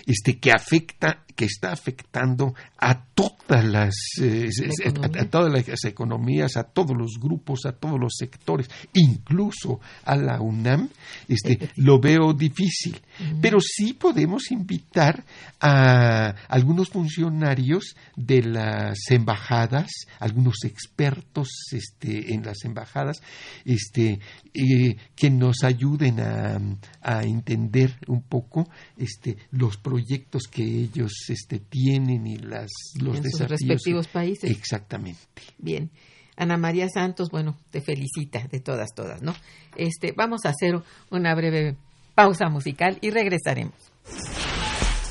este, 0.06 0.38
que 0.38 0.52
afecta 0.52 1.25
que 1.36 1.46
está 1.46 1.72
afectando 1.72 2.56
a 2.78 3.06
todas 3.14 3.64
las, 3.64 3.96
eh, 4.22 4.50
a, 4.86 5.22
a 5.22 5.26
todas 5.26 5.52
las 5.52 5.84
economías, 5.86 6.56
a 6.58 6.64
todos 6.64 6.96
los 6.96 7.20
grupos, 7.20 7.66
a 7.66 7.74
todos 7.74 8.00
los 8.00 8.14
sectores, 8.18 8.70
incluso 8.94 9.80
a 10.06 10.16
la 10.16 10.42
UNAM, 10.42 10.90
este, 11.28 11.70
lo 11.76 12.00
veo 12.00 12.34
difícil. 12.34 13.00
Pero 13.42 13.60
sí 13.62 13.94
podemos 13.94 14.52
invitar 14.52 15.24
a 15.60 16.36
algunos 16.48 16.90
funcionarios 16.90 17.96
de 18.16 18.44
las 18.44 18.98
embajadas, 19.10 19.90
algunos 20.20 20.64
expertos 20.64 21.50
este, 21.72 22.34
en 22.34 22.44
las 22.44 22.64
embajadas, 22.66 23.22
este, 23.64 24.20
eh, 24.54 24.96
que 25.16 25.30
nos 25.30 25.64
ayuden 25.64 26.20
a, 26.20 26.60
a 27.02 27.24
entender 27.24 27.98
un 28.08 28.22
poco 28.22 28.70
este, 28.98 29.38
los 29.52 29.78
proyectos 29.78 30.44
que 30.44 30.64
ellos 30.64 31.25
este, 31.30 31.60
tienen 31.60 32.26
y 32.28 32.38
las, 32.38 32.72
los 33.00 33.18
En 33.18 33.32
sus 33.32 33.48
respectivos 33.48 34.08
países. 34.08 34.50
Exactamente. 34.50 35.20
Bien. 35.58 35.92
Ana 36.38 36.58
María 36.58 36.90
Santos, 36.90 37.30
bueno, 37.32 37.58
te 37.72 37.82
felicita 37.82 38.46
de 38.52 38.60
todas, 38.60 38.94
todas, 38.94 39.22
¿no? 39.22 39.34
Este, 39.78 40.12
vamos 40.12 40.42
a 40.46 40.50
hacer 40.50 40.82
una 41.10 41.34
breve 41.34 41.78
pausa 42.14 42.50
musical 42.50 42.98
y 43.02 43.10
regresaremos. 43.10 43.76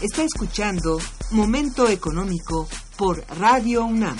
Está 0.03 0.23
escuchando 0.23 0.99
Momento 1.31 1.89
Económico 1.89 2.69
por 2.99 3.25
Radio 3.39 3.85
UNAM. 3.85 4.17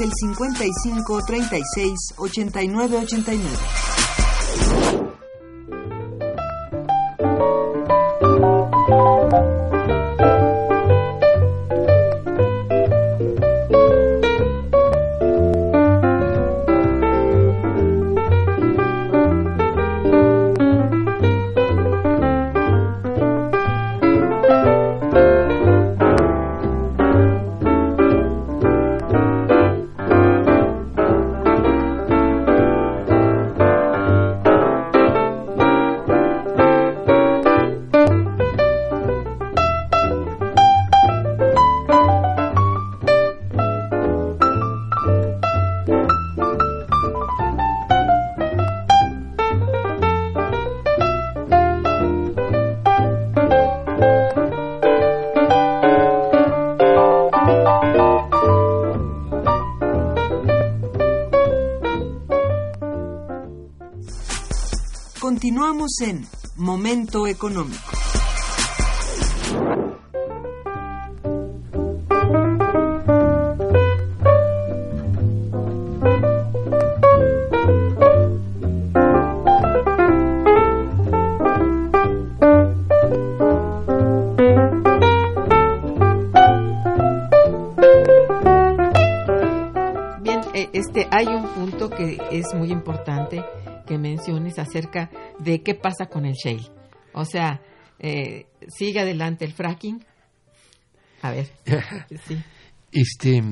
Es 0.00 0.06
el 0.06 0.12
55 0.14 1.24
36 1.26 2.14
89 2.16 2.96
89. 2.96 3.79
En 65.98 66.26
Momento 66.56 67.26
Económico. 67.26 67.78
Bien, 90.22 90.40
eh, 90.54 90.70
este, 90.72 91.08
hay 91.10 91.26
un 91.26 91.46
punto 91.48 91.90
que 91.90 92.18
es 92.30 92.54
muy 92.54 92.70
importante 92.70 93.44
acerca 94.70 95.10
de 95.38 95.62
qué 95.62 95.74
pasa 95.74 96.06
con 96.06 96.24
el 96.24 96.34
shale. 96.34 96.70
O 97.12 97.24
sea, 97.24 97.60
eh, 97.98 98.46
sigue 98.68 99.00
adelante 99.00 99.44
el 99.44 99.52
fracking. 99.52 100.04
A 101.22 101.32
ver, 101.32 101.50
sí. 102.26 102.38
Este, 102.92 103.42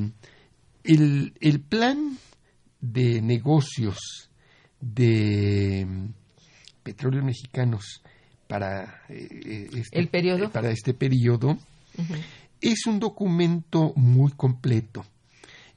el, 0.85 1.35
el 1.41 1.61
plan 1.61 2.17
de 2.81 3.21
negocios 3.21 4.31
de 4.81 5.85
mm, 5.87 6.09
petróleos 6.83 7.25
mexicanos 7.25 8.03
para 8.47 9.03
eh, 9.09 9.69
este, 9.75 9.99
¿El 9.99 10.09
periodo? 10.09 10.51
para 10.51 10.71
este 10.71 10.95
periodo 10.95 11.59
es 12.61 12.87
un 12.87 13.01
documento 13.01 13.93
muy 13.97 14.33
completo 14.33 15.05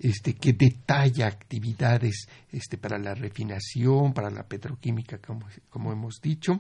este 0.02 0.34
que 0.34 0.54
detalla 0.54 1.28
actividades 1.28 2.28
este 2.52 2.78
para 2.78 2.97
la 2.97 3.14
refinación 3.14 4.14
para 4.14 4.30
la 4.30 4.43
petroquímica 4.43 5.20
como, 5.20 5.47
como 5.70 5.91
hemos 5.91 6.20
dicho 6.22 6.60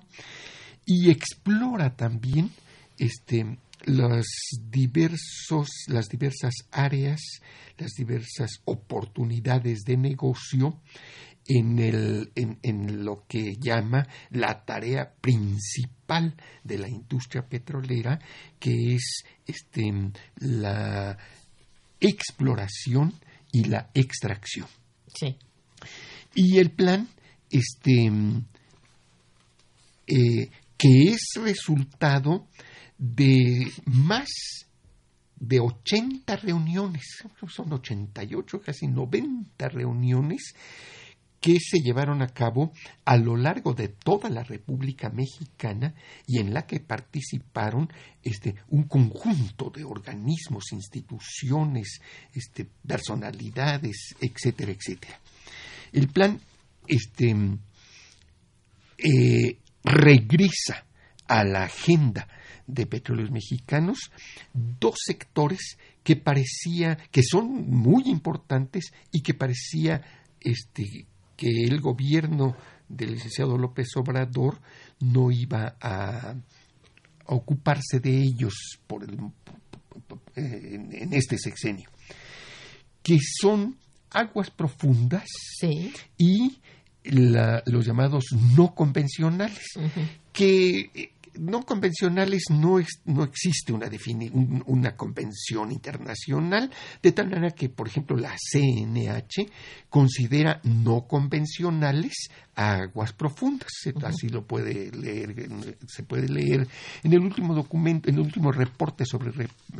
y 0.85 1.09
explora 1.09 1.95
también 1.95 2.51
este 2.97 3.57
los 3.85 4.27
diversos 4.69 5.69
las 5.87 6.07
diversas 6.07 6.53
áreas 6.71 7.19
las 7.77 7.91
diversas 7.93 8.61
oportunidades 8.65 9.79
de 9.85 9.97
negocio 9.97 10.79
en, 11.47 11.79
el, 11.79 12.31
en, 12.35 13.03
lo 13.03 13.25
que 13.27 13.55
llama 13.59 14.07
la 14.29 14.63
tarea 14.63 15.11
principal 15.19 16.35
de 16.63 16.77
la 16.77 16.87
industria 16.87 17.41
petrolera, 17.47 18.19
que 18.59 18.95
es 18.95 19.23
este, 19.47 19.91
la 20.37 21.17
exploración 21.99 23.13
y 23.51 23.65
la 23.65 23.89
extracción. 23.93 24.67
Sí. 25.13 25.37
Y 26.35 26.57
el 26.57 26.71
plan, 26.71 27.07
este, 27.49 28.11
eh, 30.07 30.49
que 30.77 31.03
es 31.09 31.21
resultado 31.41 32.47
de 32.97 33.71
más 33.85 34.29
de 35.35 35.59
80 35.59 36.35
reuniones, 36.37 37.03
son 37.47 37.73
88, 37.73 38.61
casi 38.61 38.87
90 38.87 39.69
reuniones 39.69 40.53
que 41.41 41.57
se 41.59 41.79
llevaron 41.79 42.21
a 42.21 42.27
cabo 42.27 42.71
a 43.03 43.17
lo 43.17 43.35
largo 43.35 43.73
de 43.73 43.87
toda 43.87 44.29
la 44.29 44.43
República 44.43 45.09
Mexicana 45.09 45.95
y 46.27 46.37
en 46.37 46.53
la 46.53 46.67
que 46.67 46.79
participaron 46.79 47.91
este, 48.21 48.55
un 48.69 48.83
conjunto 48.83 49.71
de 49.71 49.83
organismos, 49.83 50.71
instituciones, 50.71 51.99
este, 52.33 52.67
personalidades, 52.87 54.15
etcétera, 54.21 54.71
etcétera. 54.71 55.19
El 55.91 56.09
plan 56.09 56.39
este, 56.87 57.35
eh, 58.99 59.57
regresa 59.83 60.85
a 61.27 61.43
la 61.43 61.63
agenda 61.63 62.27
de 62.67 62.85
petróleos 62.85 63.31
mexicanos 63.31 64.11
dos 64.53 64.95
sectores 65.03 65.77
que 66.03 66.15
parecía 66.15 66.97
que 67.09 67.23
son 67.23 67.67
muy 67.67 68.03
importantes 68.05 68.93
y 69.11 69.21
que 69.21 69.33
parecía 69.33 70.01
este 70.39 71.07
que 71.41 71.63
el 71.63 71.81
gobierno 71.81 72.55
del 72.87 73.13
licenciado 73.13 73.57
López 73.57 73.87
Obrador 73.95 74.59
no 74.99 75.31
iba 75.31 75.75
a, 75.81 76.35
ocuparse 77.25 77.99
de 77.99 78.15
ellos 78.15 78.53
por 78.85 79.03
el, 79.03 79.17
en, 80.35 81.11
este 81.13 81.39
sexenio, 81.39 81.89
que 83.01 83.17
son 83.41 83.75
aguas 84.11 84.51
profundas 84.51 85.27
y 86.15 86.59
los 87.03 87.85
llamados 87.87 88.25
no 88.55 88.75
convencionales, 88.75 89.65
que 90.31 91.11
no 91.39 91.63
convencionales 91.63 92.45
no, 92.49 92.79
no 93.05 93.23
existe 93.23 93.73
una, 93.73 93.89
una 94.65 94.95
convención 94.95 95.71
internacional, 95.71 96.71
de 97.01 97.11
tal 97.11 97.29
manera 97.29 97.51
que, 97.51 97.69
por 97.69 97.87
ejemplo, 97.87 98.15
la 98.17 98.35
CNH 98.37 99.49
considera 99.89 100.59
no 100.63 101.07
convencionales 101.07 102.29
aguas 102.55 103.13
profundas. 103.13 103.69
Así 104.03 104.29
lo 104.29 104.45
puede 104.45 104.91
leer, 104.91 105.35
se 105.87 106.03
puede 106.03 106.27
leer 106.27 106.67
en 107.03 107.13
el 107.13 107.19
último 107.19 107.53
documento, 107.53 108.09
en 108.09 108.15
el 108.15 108.21
último 108.21 108.51
reporte 108.51 109.05
sobre, 109.05 109.31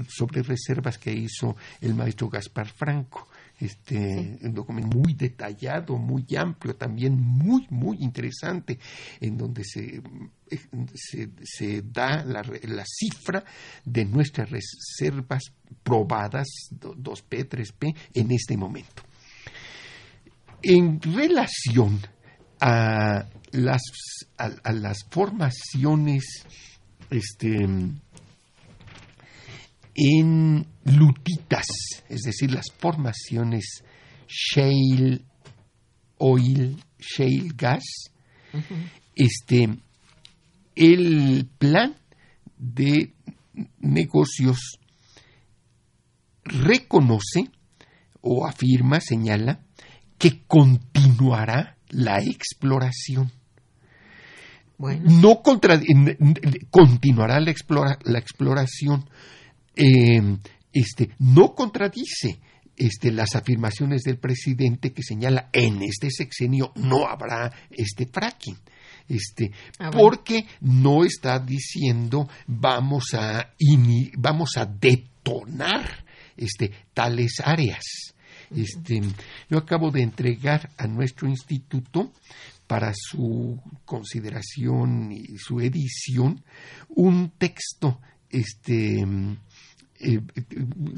sobre 0.08 0.44
reservas 0.44 0.98
que 0.98 1.14
hizo 1.14 1.56
el 1.82 1.96
maestro 1.96 2.30
Gaspar 2.30 2.68
Franco 2.68 3.28
este, 3.62 4.38
un 4.42 4.54
documento 4.54 4.98
muy 4.98 5.14
detallado, 5.14 5.98
muy 5.98 6.26
amplio, 6.36 6.76
también 6.76 7.20
muy, 7.20 7.66
muy 7.70 7.98
interesante, 8.00 8.80
en 9.20 9.38
donde 9.38 9.64
se, 9.64 10.02
se, 11.44 11.82
da 11.84 12.24
la, 12.24 12.44
la, 12.64 12.84
cifra 12.86 13.44
de 13.86 14.06
nuestras 14.06 14.50
reservas 14.50 15.44
probadas 15.84 16.48
2P, 16.72 17.48
3P 17.48 17.96
en 18.14 18.32
este 18.32 18.58
momento. 18.58 19.04
En 20.64 21.02
relación 21.02 22.00
a 22.60 23.26
las, 23.52 23.82
a 24.38 24.72
las 24.72 24.98
formaciones 25.10 26.46
este, 27.12 27.68
en 29.96 30.66
lutitas, 30.86 31.66
es 32.10 32.22
decir, 32.22 32.52
las 32.52 32.66
formaciones 32.78 33.84
shale 34.28 35.22
oil, 36.18 36.82
shale 37.00 37.52
gas, 37.56 37.84
este, 39.16 39.70
el 40.76 41.50
plan 41.58 41.96
de 42.58 43.14
negocios 43.80 44.80
reconoce 46.44 47.50
o 48.22 48.46
afirma, 48.46 49.00
señala, 49.00 49.64
que 50.18 50.44
continuará 50.46 51.78
la 51.90 52.20
exploración. 52.20 53.32
No 54.78 55.42
continuará 55.42 57.40
la, 57.40 57.54
la 58.04 58.20
exploración, 58.20 59.10
Em, 59.84 60.38
este, 60.72 61.10
no 61.18 61.56
contradice 61.56 62.40
este, 62.78 63.12
las 63.12 63.36
afirmaciones 63.36 64.04
del 64.04 64.20
presidente 64.20 64.94
que 64.94 65.02
señala 65.02 65.50
en 65.52 65.82
este 65.82 66.12
sexenio 66.12 66.72
no 66.76 67.08
habrá 67.08 67.52
este 67.72 68.06
fracking. 68.06 68.58
Este, 69.10 69.52
ah, 69.80 69.90
porque 69.92 70.46
no 70.62 71.04
está 71.04 71.40
diciendo 71.40 72.30
vamos 72.46 73.06
a, 73.14 73.54
vamos 74.18 74.52
a 74.56 74.66
detonar 74.68 76.06
este, 76.38 76.72
tales 76.94 77.42
áreas. 77.44 77.84
Este, 78.56 79.02
yo 79.50 79.58
acabo 79.58 79.90
de 79.90 80.04
entregar 80.04 80.70
a 80.78 80.86
nuestro 80.86 81.28
instituto 81.28 82.12
para 82.68 82.94
su 82.94 83.60
consideración 83.84 85.12
y 85.12 85.38
su 85.38 85.60
edición 85.60 86.44
un 86.90 87.32
texto 87.32 88.00
este, 88.32 89.06
eh, 90.02 90.20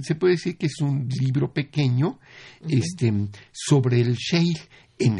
se 0.01 0.15
puede 0.15 0.33
decir 0.33 0.57
que 0.57 0.67
es 0.67 0.79
un 0.81 1.07
libro 1.09 1.53
pequeño 1.53 2.19
este, 2.67 3.11
sobre 3.51 4.01
el 4.01 4.15
shale 4.15 4.69
en 4.99 5.17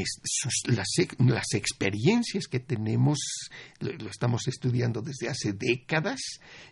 las, 1.27 1.53
experiencias 1.53 2.47
que 2.47 2.59
tenemos, 2.59 3.17
lo, 3.79 4.09
estamos 4.09 4.47
estudiando 4.47 5.01
desde 5.01 5.29
hace 5.29 5.53
décadas, 5.53 6.21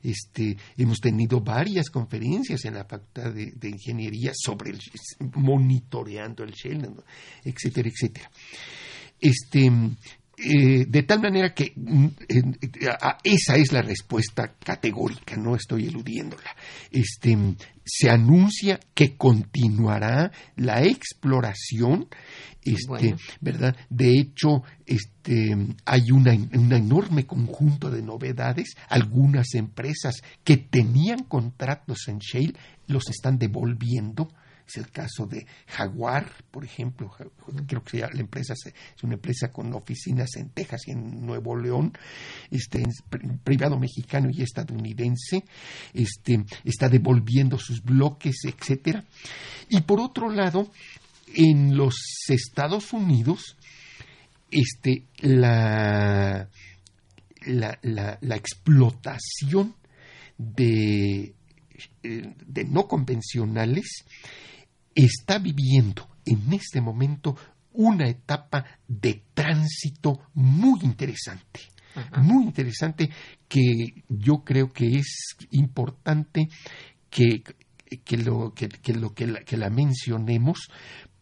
este, 0.04 0.56
hemos 0.78 1.00
tenido 1.00 1.42
varias 1.42 1.90
conferencias 1.90 2.64
en 2.66 2.76
la 2.76 2.86
Facultad 2.86 3.34
de, 3.34 3.70
Ingeniería 3.70 4.32
sobre 4.36 4.72
el 4.72 4.80
monitoreando 5.36 6.44
el 6.44 6.52
shale, 6.52 6.90
etcétera, 7.44 7.90
etcétera. 7.90 8.32
Este, 9.20 9.72
eh, 10.44 10.86
de 10.88 11.04
tal 11.04 11.22
manera 11.22 11.54
que 11.54 11.72
mm, 11.76 12.08
esa 13.24 13.56
es 13.58 13.72
la 13.72 13.84
respuesta 13.84 14.56
categórica, 14.64 15.38
no 15.38 15.56
estoy 15.56 15.88
eludiéndola. 15.88 16.56
Este, 16.90 17.38
se 17.86 18.10
anuncia 18.10 18.80
que 18.96 19.16
continuará 19.18 20.32
la 20.56 20.82
exploración, 20.82 22.08
este, 22.64 23.16
¿verdad? 23.40 23.76
De 23.90 24.18
hecho, 24.18 24.64
este, 24.86 25.56
hay 25.86 26.12
una, 26.12 26.34
un 26.34 26.74
enorme 26.74 27.28
conjunto 27.28 27.92
de 27.92 28.02
novedades. 28.02 28.76
Algunas 28.90 29.54
empresas 29.54 30.22
que 30.44 30.58
tenían 30.58 31.24
contratos 31.26 32.08
en 32.08 32.18
Shale 32.18 32.54
los 32.88 33.10
están 33.10 33.38
devolviendo 33.38 34.30
es 34.68 34.78
el 34.78 34.90
caso 34.92 35.26
de 35.26 35.46
Jaguar, 35.68 36.32
por 36.50 36.64
ejemplo. 36.64 37.12
Creo 37.68 37.84
que 37.84 38.00
la 38.00 38.20
empresa 38.20 38.54
es 38.54 39.04
una 39.04 39.16
empresa 39.16 39.52
con 39.52 39.74
oficinas 39.74 40.36
en 40.36 40.50
Texas 40.50 40.82
y 40.88 40.92
en 40.92 41.26
Nuevo 41.26 41.56
León, 41.56 41.94
este, 42.50 42.84
privado 43.44 43.78
mexicano 43.80 44.30
y 44.32 44.42
estadounidense. 44.42 45.44
Este, 45.94 46.44
está 46.64 46.90
devolviendo 46.90 47.58
sus 47.58 47.84
bloques, 47.84 48.38
etcétera. 48.46 49.04
Y 49.70 49.82
por 49.82 50.00
otro 50.00 50.30
lado, 50.30 50.72
en 51.34 51.76
los 51.76 51.96
Estados 52.28 52.94
Unidos, 52.94 53.58
este, 54.50 55.06
la, 55.20 56.50
la, 57.46 57.80
la 58.22 58.36
explotación 58.36 59.76
de, 60.38 61.36
de 62.02 62.66
no 62.66 62.88
convencionales 62.88 64.06
está 64.94 65.40
viviendo 65.40 66.08
en 66.26 66.54
este 66.54 66.82
momento 66.82 67.36
una 67.74 68.08
etapa 68.08 68.66
de 68.88 69.24
tránsito 69.34 70.28
muy 70.34 70.82
interesante, 70.84 71.62
muy 72.22 72.44
interesante 72.46 73.10
que 73.48 74.04
yo 74.10 74.44
creo 74.44 74.72
que 74.72 74.98
es 74.98 75.36
importante 75.52 76.50
que, 77.10 77.44
lo, 78.18 78.54
que, 78.54 78.94
lo, 78.94 79.14
que, 79.14 79.28
la, 79.28 79.40
que 79.42 79.58
la 79.58 79.70
mencionemos 79.70 80.70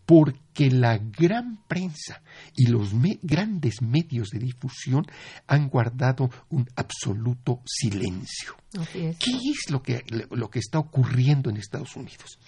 porque 0.10 0.72
la 0.72 0.98
gran 0.98 1.64
prensa 1.68 2.24
y 2.56 2.66
los 2.66 2.94
grandes 3.22 3.84
medios 3.84 4.30
de 4.30 4.40
difusión 4.40 5.06
han 5.46 5.70
guardado 5.70 6.32
un 6.50 6.68
absoluto 6.76 7.62
silencio. 7.64 8.56
¿Qué 8.92 9.36
es 9.52 9.70
lo 9.70 9.84
que, 9.84 10.04
lo 10.32 10.50
que 10.50 10.58
está 10.58 10.80
ocurriendo 10.80 11.52
en 11.52 11.58
Estados 11.58 11.96
Unidos? 11.96 12.40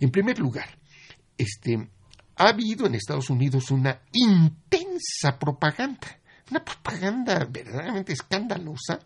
En 0.00 0.10
primer 0.10 0.38
lugar, 0.38 0.68
este, 1.38 1.88
ha 2.36 2.48
habido 2.48 2.84
en 2.84 2.94
Estados 2.94 3.30
Unidos 3.30 3.70
una 3.70 4.02
intensa 4.12 5.38
propaganda, 5.38 6.20
una 6.50 6.62
propaganda 6.62 7.48
verdaderamente 7.50 8.12
escandalosa, 8.12 9.00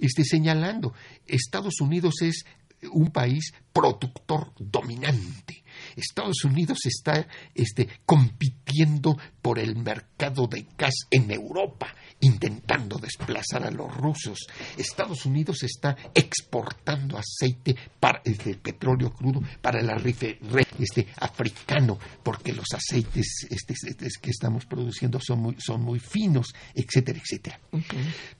este, 0.00 0.24
señalando 0.24 0.94
Estados 1.28 1.80
Unidos 1.80 2.22
es 2.22 2.44
un 2.90 3.12
país 3.12 3.52
productor 3.72 4.52
dominante 4.58 5.49
Estados 5.96 6.44
Unidos 6.44 6.78
está 6.84 7.26
este, 7.54 7.88
compitiendo 8.04 9.16
por 9.42 9.58
el 9.58 9.76
mercado 9.76 10.46
de 10.46 10.66
gas 10.76 10.94
en 11.10 11.30
Europa, 11.30 11.94
intentando 12.20 12.98
desplazar 12.98 13.64
a 13.64 13.70
los 13.70 13.94
rusos. 13.96 14.46
Estados 14.76 15.26
Unidos 15.26 15.62
está 15.62 15.96
exportando 16.14 17.18
aceite 17.18 17.76
para 17.98 18.20
este, 18.24 18.54
petróleo 18.56 19.12
crudo 19.12 19.42
para 19.60 19.80
el 19.80 19.90
arrife 19.90 20.38
este, 20.78 21.08
africano, 21.16 21.98
porque 22.22 22.52
los 22.52 22.66
aceites 22.74 23.46
este, 23.50 23.74
este, 23.74 24.08
que 24.20 24.30
estamos 24.30 24.66
produciendo 24.66 25.18
son 25.20 25.40
muy, 25.40 25.56
son 25.58 25.82
muy 25.82 25.98
finos, 25.98 26.52
etcétera, 26.74 27.18
etcétera. 27.18 27.60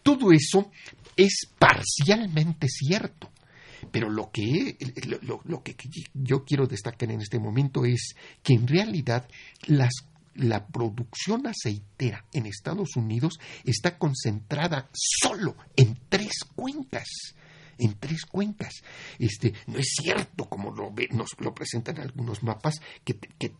Todo 0.02 0.32
eso 0.32 0.70
es 1.16 1.46
parcialmente 1.58 2.68
cierto. 2.68 3.30
Pero 3.90 4.10
lo 4.10 4.30
que, 4.30 4.76
lo, 5.22 5.40
lo 5.44 5.62
que 5.62 5.76
yo 6.14 6.44
quiero 6.44 6.66
destacar 6.66 7.10
en 7.10 7.20
este 7.20 7.38
momento 7.38 7.84
es 7.84 8.14
que 8.42 8.54
en 8.54 8.66
realidad 8.66 9.28
las 9.66 9.92
la 10.34 10.66
producción 10.66 11.46
aceitera 11.46 12.24
en 12.32 12.46
Estados 12.46 12.96
Unidos 12.96 13.34
está 13.64 13.98
concentrada 13.98 14.88
solo 14.92 15.56
en 15.76 15.98
tres 16.08 16.44
cuencas 16.54 17.34
en 17.80 17.94
tres 17.98 18.24
cuencas. 18.26 18.74
Este, 19.18 19.54
no 19.66 19.78
es 19.78 19.94
cierto, 20.00 20.44
como 20.44 20.70
lo 20.70 20.92
nos 21.12 21.30
lo 21.38 21.54
presentan 21.54 21.98
algunos 21.98 22.42
mapas, 22.42 22.80
que, 23.04 23.14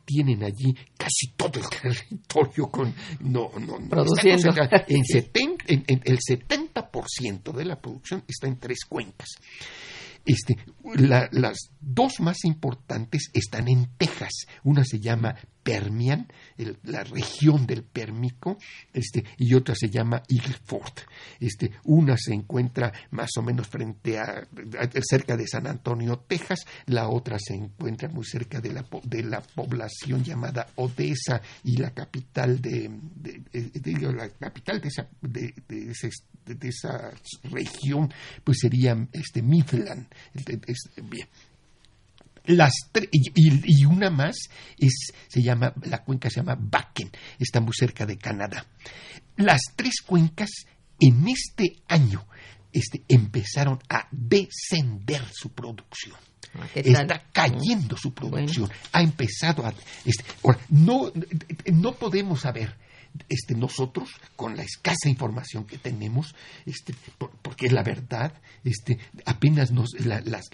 tienen 0.05 0.45
allí 0.45 0.75
casi 0.97 1.33
todo 1.37 1.59
el 1.59 1.69
territorio 1.83 2.71
con... 2.71 2.95
No, 3.21 3.51
no, 3.59 3.79
no 3.79 3.89
Produciendo. 3.89 4.53
En, 4.89 5.85
en, 5.87 6.03
el 6.05 6.19
70% 6.19 7.53
de 7.53 7.65
la 7.65 7.81
producción 7.81 8.25
está 8.29 8.47
en 8.47 8.59
tres 8.59 8.85
cuencas. 8.89 9.29
Este, 10.25 10.59
las 11.33 11.71
dos 11.81 12.21
más 12.21 12.45
importantes 12.45 13.31
están 13.33 13.69
en 13.69 13.89
Texas. 13.97 14.47
Una 14.63 14.85
se 14.85 15.01
llama 15.01 15.37
Permian, 15.63 16.27
la 16.85 17.05
región 17.05 17.67
del 17.67 17.83
Pérmico, 17.83 18.59
este, 18.93 19.25
y 19.39 19.55
otra 19.55 19.75
se 19.75 19.91
llama 19.91 20.23
Eagle 20.29 20.57
Ford. 20.65 20.93
Este, 21.39 21.73
una 21.85 22.17
se 22.17 22.33
encuentra 22.33 22.93
más 23.11 23.31
o 23.37 23.43
menos 23.43 23.69
frente 23.69 24.19
a, 24.19 24.47
cerca 25.03 25.37
de 25.37 25.47
San 25.47 25.67
Antonio, 25.67 26.25
Texas, 26.27 26.67
la 26.87 27.09
otra 27.09 27.39
se 27.39 27.55
encuentra 27.55 28.09
muy 28.09 28.25
cerca 28.25 28.61
de 28.61 28.73
la, 28.73 28.85
de 29.05 29.23
la 29.23 29.41
población 29.41 30.25
llamada 30.25 30.67
Odessa 30.77 31.41
y 31.65 31.77
la 31.77 31.91
capital 31.91 32.61
de, 32.61 32.91
la 34.13 34.29
capital 34.31 34.81
de 34.81 34.89
esa, 34.89 35.09
de, 35.21 35.55
esa 36.69 37.13
región, 37.45 38.13
pues 38.45 38.59
sería 38.61 38.97
este 39.13 39.43
Midland. 39.43 40.07
bien 41.03 41.29
las 42.51 42.73
y, 43.13 43.85
una 43.85 44.11
más 44.11 44.37
es, 44.79 45.13
se 45.29 45.43
llama, 45.43 45.73
la 45.83 46.03
cuenca 46.05 46.31
se 46.31 46.37
llama 46.37 46.57
Bakken, 46.59 47.11
está 47.39 47.61
muy 47.61 47.73
cerca 47.75 48.07
de 48.07 48.19
Canadá. 48.19 48.67
Las 49.37 49.61
tres 49.77 50.03
cuencas 50.05 50.51
en 50.99 51.29
este 51.29 51.83
año 51.89 52.27
este, 52.73 53.03
empezaron 53.09 53.79
a 53.89 54.07
descender 54.11 55.23
su 55.33 55.51
producción. 55.51 56.17
Ah, 56.55 56.67
está 56.75 57.25
cayendo 57.33 57.97
su 57.97 58.13
producción. 58.13 58.71
Ha 58.93 59.03
empezado 59.03 59.65
a. 59.65 59.73
Este, 60.05 60.25
no, 60.71 61.13
no 61.67 61.95
podemos 61.95 62.41
saber 62.41 62.77
este, 63.29 63.55
nosotros, 63.55 64.09
con 64.37 64.57
la 64.57 64.63
escasa 64.63 65.09
información 65.09 65.65
que 65.65 65.79
tenemos, 65.79 66.35
este, 66.67 66.95
porque 67.43 67.67
es 67.67 67.73
la 67.73 67.83
verdad, 67.83 68.33
este, 68.65 68.99
apenas 69.25 69.71
nos, 69.71 69.93
las, 70.05 70.25
las, 70.27 70.49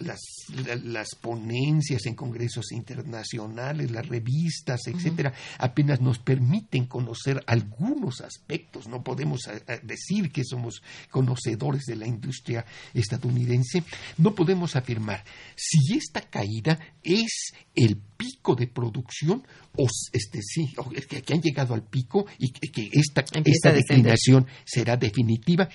las, 0.83 1.09
ponencias 1.21 2.07
en 2.07 2.15
congresos 2.15 2.73
internacionales, 2.73 3.91
las 3.91 4.07
revistas, 4.07 4.81
etcétera, 4.87 5.33
apenas 5.59 6.01
nos 6.01 6.19
permiten 6.19 6.87
conocer 6.87 7.43
algunos 7.47 8.21
aspectos. 8.21 8.89
No 8.89 9.03
podemos 9.03 9.47
eh, 9.47 9.63
eh, 9.67 9.81
decir 9.83 10.31
que 10.31 10.45
somos 10.45 10.83
conocedores 11.11 11.85
de 11.85 11.97
la 11.97 12.07
industria 12.07 12.65
estadounidense. 12.95 13.83
No 14.19 14.35
podemos 14.35 14.77
afirmar 14.77 15.25
si 15.55 15.97
esta 15.97 16.21
caída 16.23 16.79
es 17.03 17.53
el 17.75 17.97
pico 18.17 18.55
de 18.55 18.67
producción 18.67 19.47
o 19.77 19.87
este 20.13 20.41
sí 20.43 20.73
que, 21.09 21.23
que 21.23 21.35
han 21.35 21.41
llegado 21.41 21.75
al 21.75 21.83
pico 21.83 22.27
y 22.39 22.51
que, 22.51 22.91
esta, 22.93 23.25
esta 23.45 23.73
declinación 23.73 24.47
será 24.65 24.97
definitiva 24.97 25.69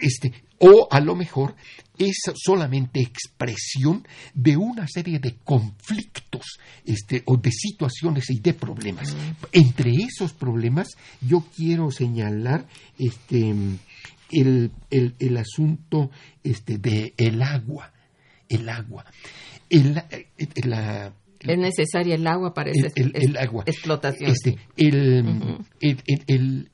este 0.00 0.32
o 0.58 0.88
a 0.90 1.00
lo 1.00 1.14
mejor 1.14 1.54
es 1.98 2.16
solamente 2.34 3.00
expresión 3.00 4.06
de 4.34 4.56
una 4.56 4.86
serie 4.86 5.18
de 5.18 5.36
conflictos 5.36 6.58
este, 6.84 7.22
o 7.26 7.36
de 7.36 7.50
situaciones 7.50 8.30
y 8.30 8.40
de 8.40 8.54
problemas. 8.54 9.16
Entre 9.52 9.92
esos 9.94 10.32
problemas 10.32 10.88
yo 11.20 11.44
quiero 11.56 11.90
señalar 11.90 12.66
este, 12.98 13.54
el, 14.30 14.70
el, 14.90 15.14
el 15.18 15.36
asunto 15.36 16.10
este, 16.42 16.78
de 16.78 17.14
el 17.16 17.42
agua. 17.42 17.92
El 18.48 18.68
agua. 18.68 19.04
El, 19.68 19.98
eh, 20.10 20.28
la, 20.64 21.12
es 21.40 21.58
necesaria 21.58 22.14
el 22.14 22.26
agua 22.26 22.52
para 22.54 22.70
esa 22.70 22.88
el, 22.94 23.36
agua. 23.36 23.64
explotación. 23.66 24.30
Este, 24.30 24.58
el, 24.76 26.70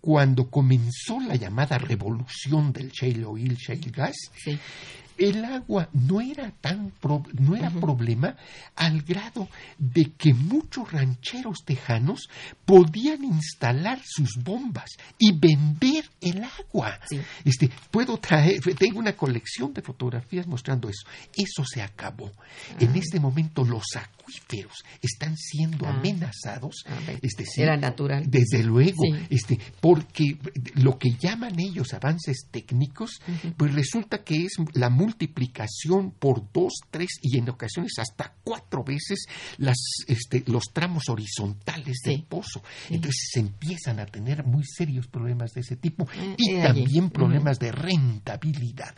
cuando 0.00 0.50
comenzó 0.50 1.20
la 1.20 1.36
llamada 1.36 1.78
revolución 1.78 2.72
del 2.72 2.90
shale 2.90 3.24
oil, 3.24 3.56
shale 3.56 3.90
gas, 3.90 4.16
el 5.18 5.44
agua 5.44 5.88
no 5.92 6.20
era 6.20 6.50
tan 6.60 6.92
no 7.38 7.56
era 7.56 7.70
problema 7.70 8.36
al 8.76 9.02
grado 9.02 9.48
de 9.78 10.12
que 10.16 10.32
muchos 10.32 10.90
rancheros 10.92 11.58
tejanos 11.64 12.28
podían 12.64 13.24
instalar 13.24 14.00
sus 14.04 14.42
bombas 14.42 14.90
y 15.18 15.32
vender 15.32 16.04
el 16.20 16.44
agua. 16.44 16.98
Este, 17.44 17.70
puedo 17.90 18.18
traer, 18.18 18.60
tengo 18.78 18.98
una 18.98 19.16
colección 19.16 19.72
de 19.72 19.82
fotografías 19.82 20.46
mostrando 20.46 20.88
eso. 20.88 21.06
Eso 21.34 21.64
se 21.64 21.82
acabó. 21.82 22.32
En 22.78 22.90
ah. 22.90 22.98
este 22.98 23.20
momento 23.20 23.64
los 23.64 23.84
acuíferos 23.96 24.84
están 25.02 25.36
siendo 25.36 25.86
ah. 25.86 25.90
amenazados. 25.90 26.84
este, 27.22 27.44
era 27.56 27.76
natural. 27.76 28.24
Desde 28.28 28.62
luego, 28.62 29.02
este, 29.30 29.58
porque 29.80 30.38
lo 30.74 30.98
que 30.98 31.10
llaman 31.18 31.58
ellos 31.58 31.92
avances 31.94 32.46
técnicos, 32.50 33.20
pues 33.56 33.74
resulta 33.74 34.22
que 34.22 34.44
es 34.44 34.52
la 34.74 34.90
multiplicación 35.08 36.10
por 36.10 36.52
dos, 36.52 36.74
tres 36.90 37.08
y 37.22 37.38
en 37.38 37.48
ocasiones 37.48 37.92
hasta 37.98 38.34
cuatro 38.44 38.84
veces 38.84 39.24
las, 39.56 39.78
este, 40.06 40.44
los 40.46 40.64
tramos 40.72 41.08
horizontales 41.08 41.98
del 42.04 42.24
pozo. 42.24 42.62
Entonces 42.90 43.30
se 43.32 43.40
empiezan 43.40 44.00
a 44.00 44.06
tener 44.06 44.44
muy 44.44 44.64
serios 44.64 45.06
problemas 45.06 45.52
de 45.52 45.62
ese 45.62 45.76
tipo 45.76 46.04
mm, 46.04 46.34
y 46.36 46.56
también 46.56 47.10
problemas 47.10 47.58
de 47.58 47.72
rentabilidad. 47.72 48.94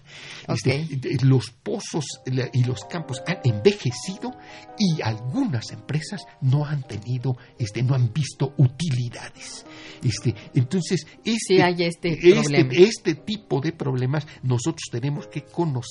Este, 0.48 0.86
los 1.22 1.50
pozos 1.50 2.04
y 2.52 2.64
los 2.64 2.84
campos 2.84 3.22
han 3.26 3.38
envejecido 3.44 4.32
y 4.78 5.00
algunas 5.02 5.70
empresas 5.70 6.22
no 6.40 6.64
han 6.64 6.82
tenido, 6.82 7.36
este, 7.58 7.82
no 7.82 7.94
han 7.94 8.12
visto 8.12 8.54
utilidades. 8.58 9.64
Este, 10.02 10.34
entonces, 10.54 11.06
este, 11.24 11.86
este, 11.86 12.38
este, 12.38 12.82
este 12.82 13.14
tipo 13.14 13.60
de 13.60 13.72
problemas 13.72 14.26
nosotros 14.42 14.88
tenemos 14.90 15.26
que 15.26 15.42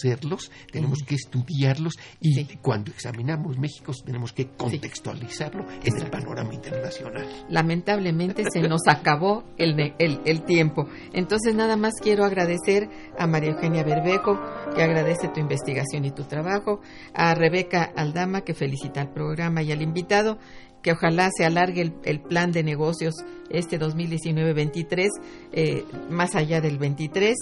conocerlos, 0.10 0.52
tenemos 0.72 1.00
que 1.04 1.16
estudiarlos 1.16 1.94
y 2.20 2.44
cuando 2.58 2.92
examinamos 2.92 3.58
México 3.58 3.94
tenemos 4.06 4.34
que 4.34 4.50
contextualizarlo 4.50 5.66
en 5.84 5.98
el 5.98 6.10
panorama 6.10 6.54
internacional. 6.54 7.28
Lamentablemente 7.50 8.44
se 8.52 8.62
nos 8.62 8.82
acabó 8.88 9.44
el, 9.58 9.94
el, 10.00 10.22
el, 10.26 10.44
tiempo. 10.44 10.88
Entonces 11.14 11.56
nada 11.56 11.76
más 11.76 11.94
quiero 12.02 12.26
agradecer 12.26 12.90
a 13.18 13.28
María 13.28 13.52
Eugenia 13.52 13.84
Berbeco, 13.84 14.40
que 14.76 14.84
agradece 14.84 15.30
tu 15.30 15.40
investigación 15.40 16.06
y 16.06 16.12
tu 16.12 16.24
trabajo, 16.24 16.82
a 17.14 17.36
Rebeca 17.36 17.84
Aldama, 17.96 18.42
que 18.42 18.54
felicita 18.54 19.02
al 19.02 19.12
programa 19.12 19.62
y 19.62 19.72
al 19.72 19.82
invitado, 19.82 20.38
que 20.82 20.94
ojalá 20.94 21.30
se 21.36 21.46
alargue 21.46 21.94
el, 22.04 22.22
plan 22.22 22.52
de 22.52 22.64
negocios 22.64 23.16
este 23.50 23.80
2019-23, 23.80 25.08
eh, 25.52 25.84
más 26.10 26.36
allá 26.36 26.62
del 26.62 26.78
23, 26.78 27.36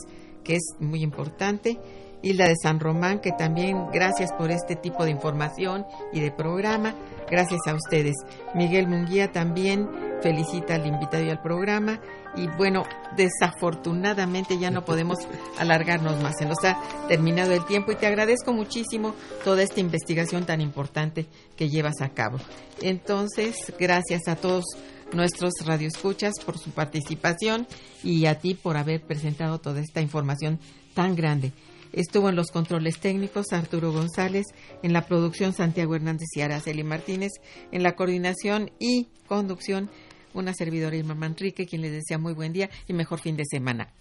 que 0.43 0.55
es 0.55 0.75
muy 0.79 1.03
importante. 1.03 1.77
Hilda 2.21 2.47
de 2.47 2.55
San 2.61 2.79
Román, 2.79 3.19
que 3.19 3.31
también 3.31 3.87
gracias 3.91 4.31
por 4.33 4.51
este 4.51 4.75
tipo 4.75 5.05
de 5.05 5.11
información 5.11 5.85
y 6.11 6.19
de 6.19 6.31
programa. 6.31 6.95
Gracias 7.29 7.59
a 7.67 7.75
ustedes. 7.75 8.15
Miguel 8.55 8.87
Munguía 8.87 9.31
también 9.31 9.89
felicita 10.21 10.75
al 10.75 10.87
invitado 10.87 11.23
y 11.23 11.29
al 11.29 11.41
programa. 11.41 11.99
Y 12.35 12.47
bueno, 12.47 12.83
desafortunadamente 13.15 14.57
ya 14.57 14.71
no 14.71 14.85
podemos 14.85 15.17
alargarnos 15.57 16.21
más. 16.21 16.35
Se 16.37 16.45
nos 16.45 16.63
ha 16.63 16.79
terminado 17.07 17.53
el 17.53 17.65
tiempo 17.65 17.91
y 17.91 17.95
te 17.95 18.07
agradezco 18.07 18.53
muchísimo 18.53 19.13
toda 19.43 19.63
esta 19.63 19.79
investigación 19.79 20.45
tan 20.45 20.61
importante 20.61 21.27
que 21.55 21.69
llevas 21.69 22.01
a 22.01 22.09
cabo. 22.09 22.37
Entonces, 22.81 23.73
gracias 23.79 24.27
a 24.27 24.35
todos 24.35 24.65
nuestros 25.13 25.53
radioescuchas 25.65 26.33
por 26.45 26.57
su 26.57 26.71
participación 26.71 27.67
y 28.03 28.25
a 28.25 28.39
ti 28.39 28.55
por 28.55 28.77
haber 28.77 29.01
presentado 29.01 29.59
toda 29.59 29.79
esta 29.79 30.01
información 30.01 30.59
tan 30.93 31.15
grande. 31.15 31.53
Estuvo 31.93 32.29
en 32.29 32.35
los 32.35 32.51
controles 32.51 32.99
técnicos 32.99 33.51
Arturo 33.51 33.91
González, 33.91 34.45
en 34.83 34.93
la 34.93 35.05
producción 35.05 35.53
Santiago 35.53 35.95
Hernández 35.95 36.27
y 36.35 36.41
Araceli 36.41 36.83
Martínez, 36.83 37.31
en 37.71 37.83
la 37.83 37.95
coordinación 37.95 38.71
y 38.79 39.07
conducción 39.27 39.89
una 40.33 40.53
servidora 40.53 40.95
Irma 40.95 41.15
Manrique, 41.15 41.65
quien 41.65 41.81
les 41.81 41.91
desea 41.91 42.17
muy 42.17 42.33
buen 42.33 42.53
día 42.53 42.69
y 42.87 42.93
mejor 42.93 43.19
fin 43.19 43.35
de 43.35 43.43
semana. 43.49 43.91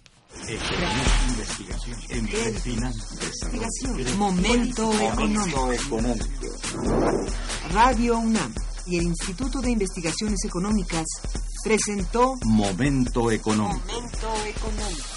Investigación. 1.29 1.97
Investigación. 2.11 2.93
Momento 4.17 4.93
económico. 4.93 5.99
Radio 7.73 8.19
UNAM 8.19 8.53
y 8.85 8.97
el 8.97 9.03
Instituto 9.03 9.61
de 9.61 9.71
Investigaciones 9.71 10.43
Económicas 10.45 11.05
presentó 11.63 12.35
Momento 12.45 13.31
económico. 13.31 13.81
Momento 13.87 14.45
económico. 14.45 15.16